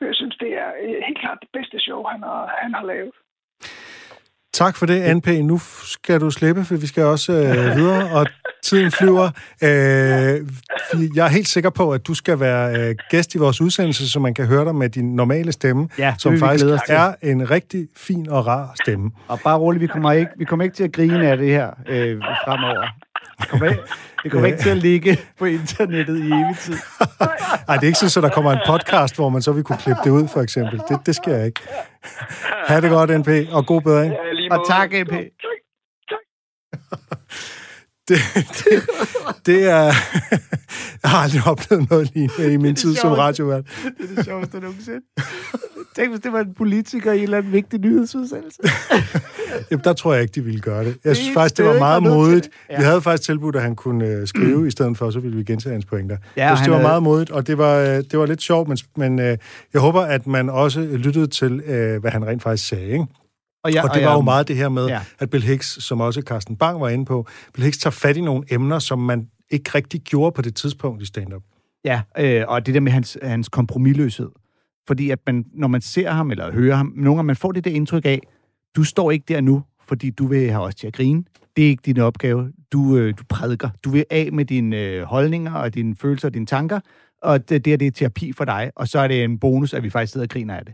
[0.02, 3.16] jeg synes, det er øh, helt klart det bedste show, han har, han har lavet.
[4.54, 5.28] Tak for det, NP.
[5.28, 8.26] Nu skal du slippe, for vi skal også øh, videre, og
[8.64, 9.30] tiden flyver.
[9.64, 10.42] Øh,
[11.16, 14.20] jeg er helt sikker på, at du skal være øh, gæst i vores udsendelse, så
[14.20, 18.30] man kan høre dig med din normale stemme, Ja, som faktisk er en rigtig fin
[18.30, 19.12] og rar stemme.
[19.28, 21.70] Og bare roligt, vi kommer ikke, vi kommer ikke til at grine af det her
[21.90, 22.88] øh, fremover.
[23.40, 26.74] Vi kommer, ikke, kommer ikke til at ligge på internettet i evig tid.
[27.68, 29.78] Ej, det er ikke sådan, at der kommer en podcast, hvor man så vil kunne
[29.78, 30.82] klippe det ud, for eksempel.
[30.90, 31.62] Det, det sker ikke.
[32.68, 34.14] Ha' det godt, NP, og god bedring.
[34.14, 35.12] Ja, Og tak, NP.
[35.12, 35.30] Tak,
[36.10, 36.20] tak.
[38.10, 38.84] Det, det,
[39.46, 39.92] det er...
[41.04, 43.18] Jeg har aldrig oplevet noget lignende i min tid som sjovt.
[43.18, 43.64] radiovært.
[43.98, 45.00] Det er det sjoveste nogensinde.
[45.96, 48.58] Tænk, hvis det var en politiker i en eller anden vigtig nyhedsudsendelse.
[49.72, 50.98] Jamen, der tror jeg ikke, de ville gøre det.
[51.06, 52.50] Jeg synes faktisk, det var meget modigt.
[52.70, 52.78] Ja.
[52.78, 55.44] Vi havde faktisk tilbudt, at han kunne øh, skrive i stedet for, så ville vi
[55.44, 56.18] gentage hans pointer.
[56.38, 58.42] Ja, jeg synes, det var havde- meget modigt, og det var, øh, det var lidt
[58.42, 59.38] sjovt, men, men øh,
[59.74, 62.86] jeg håber, at man også lyttede til, øh, hvad han rent faktisk sagde.
[62.88, 63.06] Ikke?
[63.64, 65.02] Og, jeg, Og det var jeg- jo meget det her med, Ja.
[65.20, 68.22] at Bill Hicks, som også Carsten Bang var inde på, Bill Hicks tager fat i
[68.22, 71.42] nogle emner, som man ikke rigtig gjorde på det tidspunkt i stand-up.
[71.86, 74.30] Ja, øh, og det der med hans, hans kompromilløshed.
[74.88, 77.66] Fordi at man, når man ser ham eller hører ham, nogle gange man får det
[77.66, 78.20] der indtryk af,
[78.76, 81.24] du står ikke der nu, fordi du vil have os til at grine.
[81.56, 82.52] Det er ikke din opgave.
[82.72, 83.70] Du, øh, du prædiker.
[83.84, 86.80] Du vil af med dine øh, holdninger og dine følelser og dine tanker,
[87.22, 89.74] og det, det er det er terapi for dig, og så er det en bonus,
[89.74, 90.74] at vi faktisk sidder og griner af det.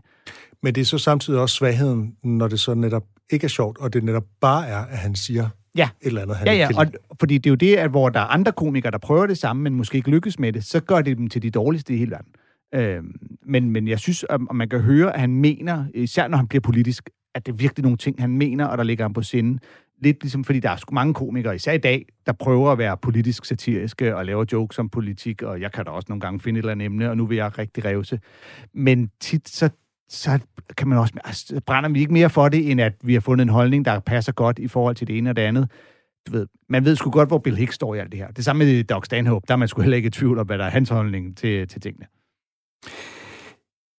[0.62, 3.92] Men det er så samtidig også svagheden, når det så netop ikke er sjovt, og
[3.92, 5.88] det netop bare er, at han siger Ja.
[6.00, 6.86] et eller andet, han Ja, ja, og,
[7.20, 9.62] fordi det er jo det, at hvor der er andre komikere, der prøver det samme,
[9.62, 12.10] men måske ikke lykkes med det, så gør det dem til de dårligste i hele
[12.10, 12.32] verden.
[12.74, 13.14] Øhm,
[13.46, 16.48] men, men jeg synes, at at man kan høre, at han mener, især når han
[16.48, 19.22] bliver politisk, at det er virkelig nogle ting, han mener, og der ligger ham på
[19.22, 19.58] sinde.
[20.02, 22.96] Lidt ligesom, fordi der er sgu mange komikere, især i dag, der prøver at være
[22.96, 26.58] politisk satiriske og laver jokes om politik, og jeg kan da også nogle gange finde
[26.58, 28.20] et eller andet emne, og nu vil jeg rigtig revse.
[28.74, 29.70] Men tit så
[30.08, 30.38] så
[30.76, 33.42] kan man også, altså, brænder vi ikke mere for det, end at vi har fundet
[33.42, 35.70] en holdning, der passer godt i forhold til det ene og det andet.
[36.26, 38.30] Du ved, man ved sgu godt, hvor Bill Hicks står i alt det her.
[38.30, 40.58] Det samme med Doug Stanhope, der er man sgu heller ikke i tvivl om, hvad
[40.58, 42.06] der er hans holdning til, til tingene.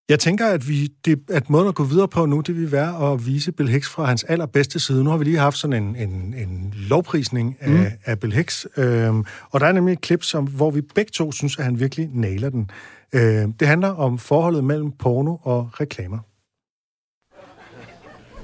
[0.09, 3.13] Jeg tænker, at, vi, det, at måden at gå videre på nu, det vil være
[3.13, 5.03] at vise Bill Hicks fra hans allerbedste side.
[5.03, 7.85] Nu har vi lige haft sådan en, en, en lovprisning af, mm.
[8.05, 11.31] af Bill Hicks, øhm, og der er nemlig et klip, som, hvor vi begge to
[11.31, 12.69] synes, at han virkelig nailer den.
[13.13, 16.17] Øhm, det handler om forholdet mellem porno og reklamer.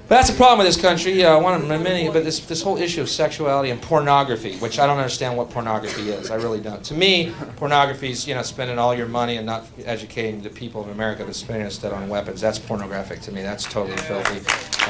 [0.10, 1.24] But that's the problem with this country.
[1.24, 4.86] Uh, one of many, but this this whole issue of sexuality and pornography, which I
[4.86, 6.30] don't understand what pornography is.
[6.30, 6.84] I really don't.
[6.84, 10.82] To me, pornography is you know spending all your money and not educating the people
[10.82, 12.42] of America, but spending instead on weapons.
[12.42, 13.42] That's pornographic to me.
[13.42, 14.40] That's totally filthy,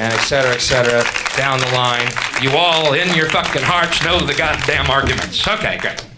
[0.02, 1.04] and et cetera, et cetera.
[1.38, 2.10] Down the line,
[2.42, 5.48] you all in your fucking hearts know the goddamn arguments.
[5.48, 6.13] Okay, great.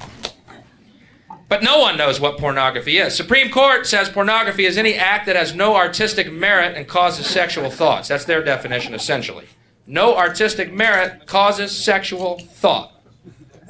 [1.55, 3.15] But no one knows what pornography is.
[3.15, 7.69] Supreme Court says pornography is any act that has no artistic merit and causes sexual
[7.71, 8.09] thoughts.
[8.09, 9.45] That's their definition, essentially.
[9.87, 12.91] No artistic merit causes sexual thought.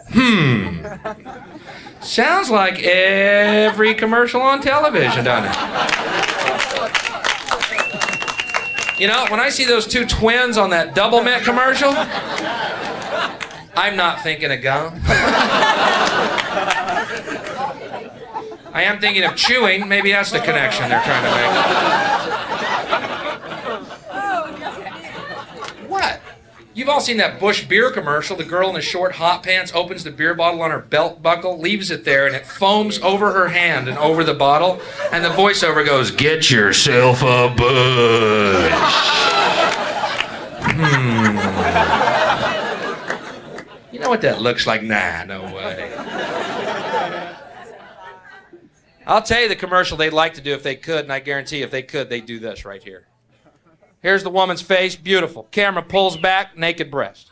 [0.09, 0.83] Hmm.
[2.01, 5.57] Sounds like every commercial on television, doesn't it?
[8.99, 11.93] You know, when I see those two twins on that double mint commercial,
[13.77, 16.41] I'm not thinking of gum.
[18.75, 19.87] I am thinking of chewing.
[19.87, 21.31] Maybe that's the connection they're trying to
[25.79, 25.89] make.
[25.89, 26.19] What?
[26.73, 28.35] You've all seen that Bush beer commercial.
[28.35, 31.57] The girl in the short hot pants opens the beer bottle on her belt buckle,
[31.57, 34.81] leaves it there, and it foams over her hand and over the bottle.
[35.13, 38.73] And the voiceover goes, Get yourself a Bush.
[40.75, 41.37] Hmm.
[43.93, 44.83] You know what that looks like?
[44.83, 45.93] Nah, no way.
[49.07, 51.61] I'll tell you the commercial they'd like to do if they could, and I guarantee
[51.61, 53.07] if they could, they'd do this right here.
[54.01, 55.43] Here's the woman's face, beautiful.
[55.51, 57.31] Camera pulls back, naked breast.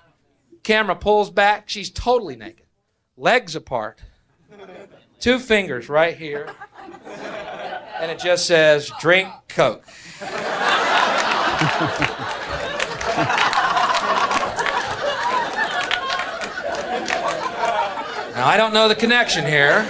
[0.64, 2.66] Camera pulls back, she's totally naked.
[3.18, 4.00] Legs apart.
[5.20, 6.54] Two fingers right here.
[8.00, 9.84] And it just says, drink Coke.
[18.36, 19.86] Now, I don't know the connection here.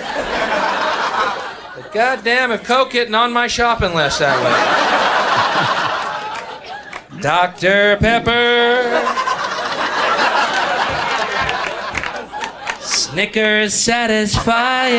[1.76, 4.38] But goddamn, if Coke hitting on my shopping list that
[7.10, 7.20] way.
[7.20, 7.98] Dr.
[7.98, 8.84] Pepper.
[12.80, 14.94] Snickers satisfying.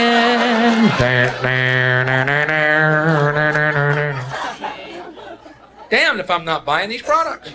[5.90, 7.50] Damned if I'm not buying these products.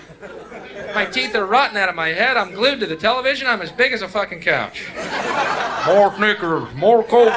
[0.96, 2.38] My teeth are rotting out of my head.
[2.38, 3.48] I'm glued to the television.
[3.48, 4.88] I'm as big as a fucking couch.
[5.86, 7.34] More Snickers, more Coke.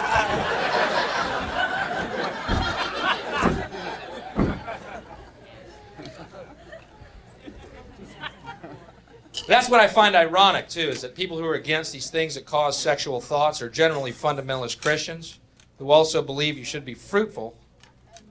[9.47, 12.47] That's what I find ironic too, is that people who are against these things that
[12.47, 15.39] cause sexual thoughts are generally fundamentalist Christians
[15.79, 17.57] who also believe you should be fruitful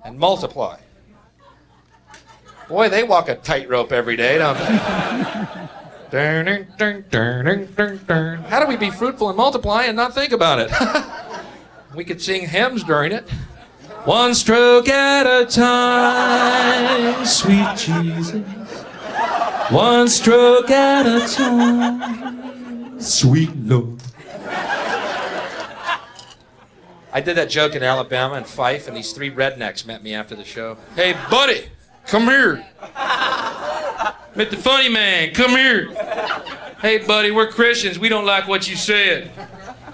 [0.06, 0.78] and multiply.
[2.70, 4.66] Boy, they walk a tightrope every day, don't they?
[6.12, 6.44] How
[8.60, 10.72] do we be fruitful and multiply and not think about it?
[11.96, 13.30] we could sing hymns during it.
[14.04, 18.44] One stroke at a time, sweet Jesus.
[19.72, 24.02] One stroke at a time, sweet Lord.
[27.14, 30.36] I did that joke in Alabama and Fife, and these three rednecks met me after
[30.36, 30.76] the show.
[30.96, 31.70] Hey, buddy,
[32.06, 32.66] come here.
[34.36, 35.94] Met the funny man, come here.
[36.82, 37.98] Hey, buddy, we're Christians.
[37.98, 39.32] We don't like what you said.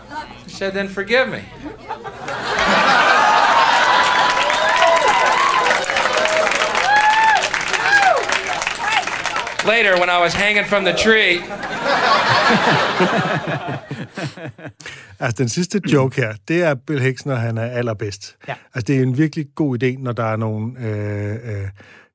[0.10, 1.44] I said, then forgive me.
[9.68, 11.36] Later, when I was hanging from the tree,
[15.20, 18.38] Altså, den sidste joke her, det er Bill Hicks, når han er allerbedst.
[18.48, 18.56] Ja.
[18.74, 21.70] Altså, det er en virkelig god idé, når der er nogle øh, øh,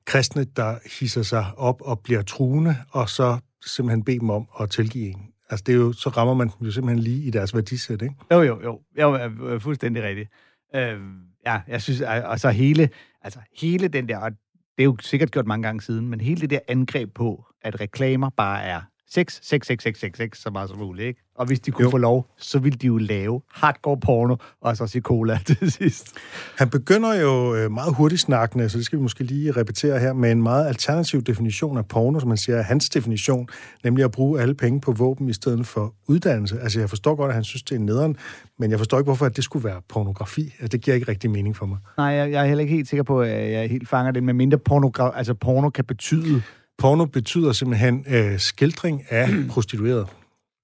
[0.05, 4.69] kristne, der hisser sig op og bliver truende, og så simpelthen beder dem om at
[4.69, 5.21] tilgive en.
[5.49, 8.15] Altså, det er jo, så rammer man dem jo simpelthen lige i deres værdisæt, ikke?
[8.31, 8.79] Jo, jo, jo.
[9.01, 10.29] Jo, er fuldstændig rigtigt.
[10.75, 10.97] Øh,
[11.45, 12.89] ja, jeg synes, og og så hele,
[13.21, 14.31] altså hele den der, og
[14.77, 17.81] det er jo sikkert gjort mange gange siden, men hele det der angreb på, at
[17.81, 18.81] reklamer bare er
[19.13, 21.19] sex, sex, sex, sex, sex, sex, så meget som muligt, ikke?
[21.35, 21.89] Og hvis de kunne Jo.
[21.89, 26.13] få lov, så ville de jo lave hardcore porno, og så sige cola til sidst.
[26.57, 30.13] Han begynder jo øh, meget hurtigt snakkende, så det skal vi måske lige repetere her,
[30.13, 33.47] med en meget alternativ definition af porno, som man siger er hans definition,
[33.83, 36.59] nemlig at bruge alle penge på våben i stedet for uddannelse.
[36.59, 38.17] Altså, jeg forstår godt, at han synes, det er nederen,
[38.59, 40.43] men jeg forstår ikke, hvorfor at det skulle være pornografi.
[40.59, 41.77] Altså, det giver ikke rigtig mening for mig.
[41.97, 44.33] Nej, jeg, jeg er heller ikke helt sikker på, at jeg helt fanger det, med
[44.33, 46.41] mindre pornogra- altså porno kan betyde...
[46.83, 50.07] Porno betyder simpelthen øh, skildring af prostitueret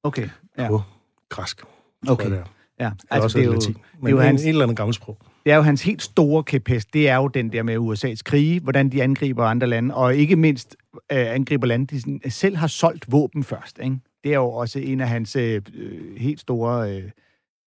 [0.04, 0.68] Okay, ja.
[0.68, 0.82] på
[1.30, 1.62] græsk.
[2.08, 2.32] Okay.
[2.32, 2.44] det
[2.80, 2.90] ja.
[2.90, 3.76] Altså, det er også det er latin.
[4.00, 5.18] Men det er jo hans, en eller anden gammel sprog.
[5.46, 8.60] det er jo hans helt store kæphest, det er jo den der med USA's krige,
[8.60, 12.68] hvordan de angriber andre lande, og ikke mindst øh, angriber lande, de sådan, selv har
[12.68, 13.80] solgt våben først.
[13.84, 13.98] Ikke?
[14.24, 17.12] Det er jo også en af hans øh, øh, helt store, øh,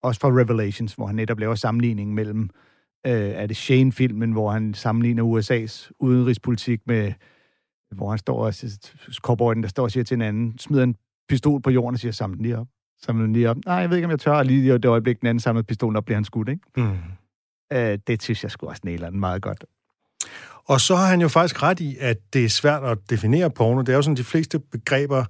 [0.02, 2.50] også fra Revelations, hvor han netop laver sammenligning mellem,
[3.06, 7.12] øh, er det Shane-filmen, hvor han sammenligner USA's udenrigspolitik med,
[7.92, 8.54] hvor han står og
[9.22, 10.96] cowboyen, der står og siger til hinanden, smider en
[11.28, 12.66] pistol på jorden og siger, samle den lige op.
[13.02, 13.56] Samle den lige op.
[13.66, 14.32] Nej, jeg ved ikke, om jeg tør.
[14.32, 16.62] Og lige i det øjeblik, den anden samler pistolen op, bliver han skudt, ikke?
[16.76, 16.98] Mm.
[17.72, 19.64] Øh, det synes jeg sgu også næler den meget godt.
[20.64, 23.80] Og så har han jo faktisk ret i, at det er svært at definere porno.
[23.80, 25.24] Det er jo sådan, de fleste begreber,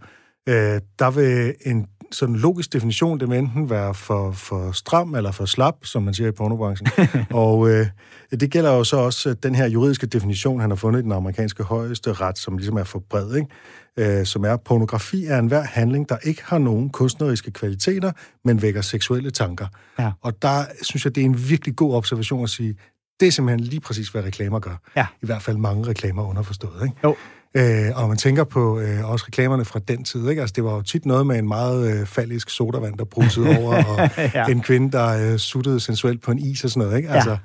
[0.49, 5.33] øh, der vil en sådan logisk definition, det vil enten være for, for stram eller
[5.33, 6.89] for slap, som man siger i pornobranchen.
[7.31, 7.87] og øh,
[8.31, 11.13] det gælder jo så også øh, den her juridiske definition, han har fundet i den
[11.13, 14.21] amerikanske højeste ret, som ligesom er for bred, ikke?
[14.21, 18.13] Øh, som er, pornografi er enhver handling, der ikke har nogen kunstneriske kvaliteter,
[18.45, 19.67] men vækker seksuelle tanker.
[19.99, 20.13] Ja.
[20.21, 22.75] Og der synes jeg, det er en virkelig god observation at sige,
[23.21, 24.77] det er simpelthen lige præcis, hvad reklamer gør.
[24.97, 25.07] Ja.
[25.23, 26.97] I hvert fald mange reklamer underforstået, ikke?
[27.05, 27.17] Jo.
[27.55, 30.41] Øh, og man tænker på øh, også reklamerne fra den tid, ikke?
[30.41, 33.85] Altså, det var jo tit noget med en meget øh, fallisk sodavand, der brusede over,
[33.85, 34.31] og Ja.
[34.35, 34.47] ja.
[34.47, 37.09] en kvinde, der øh, suttede sensuelt på en is og sådan noget, ikke?
[37.09, 37.15] Ja.
[37.15, 37.37] Altså,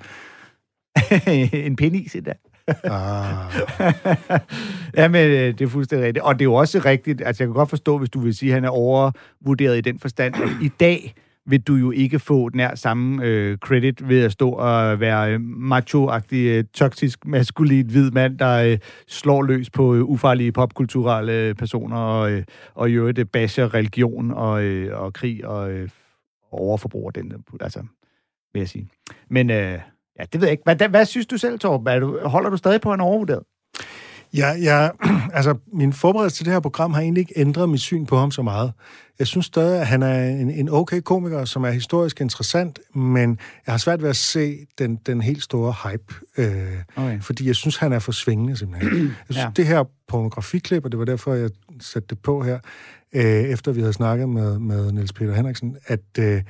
[1.67, 2.35] en penis i dag.
[2.83, 3.53] ah,
[4.97, 6.23] ja, men øh, det er fuldstændig rigtigt.
[6.25, 8.49] Og det er jo også rigtigt, altså jeg kan godt forstå, hvis du vil sige,
[8.49, 11.15] at han er overvurderet i den forstand, at i dag
[11.47, 15.39] vil du jo ikke få nær samme øh, credit ved at stå og være øh,
[15.41, 18.77] macho-agtig, øh, toksisk, maskulin, hvid mand, der øh,
[19.07, 22.43] slår løs på øh, ufarlige popkulturelle øh, personer, og, øh,
[22.75, 25.89] og i øvrigt øh, basher religion og, øh, og krig og øh,
[26.51, 27.79] overforbruger den, altså,
[28.53, 28.89] vil jeg sige.
[29.29, 29.79] Men øh,
[30.19, 30.63] ja, det ved jeg ikke.
[30.63, 31.87] Hvad, hvad synes du selv, Torben?
[31.87, 33.43] Er du, holder du stadig på en overvurderet?
[34.33, 34.89] Ja, ja,
[35.37, 38.31] altså, min forberedelse til det her program har egentlig ikke ændret mit syn på ham
[38.31, 38.71] så meget.
[39.19, 43.29] Jeg synes stadig, at han er en, en okay komiker, som er historisk interessant, men
[43.65, 47.21] jeg har svært ved at se den, den helt store hype, øh, Okay.
[47.21, 48.91] fordi jeg synes, han er for svingende simpelthen.
[49.07, 49.49] Jeg synes, Ja.
[49.55, 51.49] det her pornografiklip, og det var derfor, jeg
[51.81, 52.59] satte det på her,
[53.15, 56.41] øh, efter vi havde snakket med, med Niels Peter Henriksen, at øh,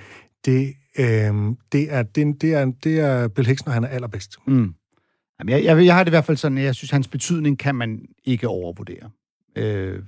[0.46, 1.34] det, øh,
[1.72, 4.36] det, er, det, det, er, det er Bill Hicks, når han er allerbedst.
[4.48, 4.74] Mm.
[5.40, 7.60] Jamen, jeg, jeg, jeg har det i hvert fald sådan, at jeg synes, hans betydning
[7.60, 9.10] kan man ikke overvurdere.
[9.56, 10.00] Øh,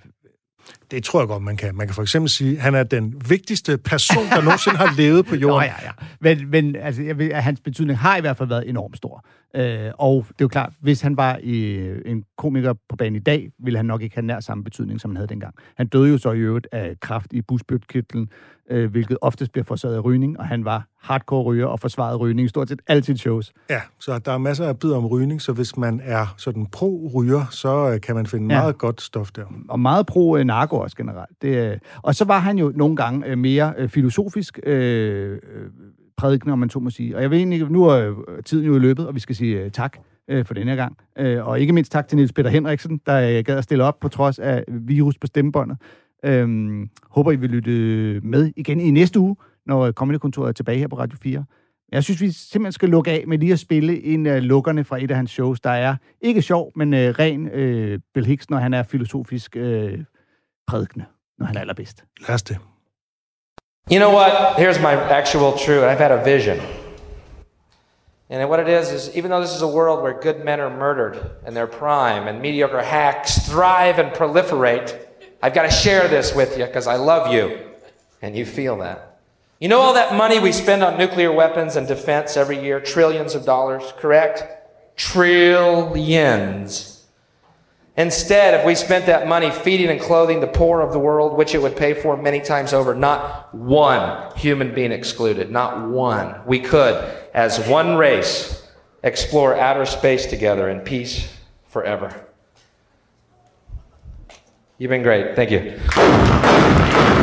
[0.91, 1.75] Det tror jeg godt, man kan.
[1.75, 5.25] Man kan for eksempel sige, at han er den vigtigste person, der nogensinde har levet
[5.25, 5.69] på Nå, jorden.
[5.69, 5.91] ja, ja.
[6.19, 9.25] Men, men altså, jeg ved, at hans betydning har i hvert fald været enormt stor.
[9.55, 13.19] Øh, og det er jo klart, hvis han var i, en komiker på banen i
[13.19, 15.53] dag, ville han nok ikke have nær samme betydning, som han havde dengang.
[15.77, 18.29] Han døde jo så i øvrigt af kraft i busbødkirtlen,
[18.71, 22.45] øh, hvilket oftest bliver forårsaget af rygning, og han var hardcore ryger og forsvarede rygning
[22.45, 23.53] i stort set altid shows.
[23.69, 27.45] Ja, så der er masser af bid om rygning, så hvis man er sådan pro-ryger,
[27.51, 28.61] så øh, kan man finde Ja.
[28.61, 29.43] meget godt stof der.
[29.69, 31.41] og meget pro-narko også generelt.
[31.41, 35.37] Det, øh, og så var han jo nogle gange øh, mere øh, filosofisk øh,
[36.19, 37.15] prædikner, om man så må sige.
[37.15, 39.63] Og jeg vil egentlig, nu er øh, tiden jo i løbet, og vi skal sige
[39.63, 39.97] øh, tak
[40.29, 40.97] øh, for denne her gang.
[41.47, 44.39] Og ikke mindst tak til Niels Peter Henriksen, der gad at stille op på trods
[44.39, 45.77] af virus på stemmebåndet.
[46.25, 47.71] Øhm, håber, I vil lytte
[48.23, 51.45] med igen i næste uge, når øh, kontoret er tilbage her på Radio 4.
[51.91, 55.03] Jeg synes, vi simpelthen skal lukke af med lige at spille en af lukkerne fra
[55.03, 58.57] et af hans shows, der er ikke sjov, men øh, ren øh, Bill Hicks, når
[58.57, 59.99] han er filosofisk øh,
[60.67, 61.05] prædikende,
[61.37, 62.05] når han er allerbedst.
[62.27, 62.57] Lad os det.
[63.89, 64.59] You know what?
[64.59, 65.83] Here's my actual truth.
[65.83, 66.61] I've had a vision.
[68.29, 70.69] And what it is, is even though this is a world where good men are
[70.69, 75.07] murdered in their prime and mediocre hacks thrive and proliferate,
[75.41, 77.67] I've got to share this with you because I love you.
[78.21, 79.21] And you feel that.
[79.59, 82.79] You know all that money we spend on nuclear weapons and defense every year?
[82.79, 84.43] Trillions of dollars, correct?
[84.97, 86.98] Trillions.
[87.99, 91.53] Instead, if we spent that money feeding and clothing the poor of the world, which
[91.53, 96.61] it would pay for many times over, not one human being excluded, not one, we
[96.61, 96.95] could,
[97.33, 98.65] as one race,
[99.03, 101.29] explore outer space together in peace
[101.67, 102.25] forever.
[104.77, 105.35] You've been great.
[105.35, 107.18] Thank you.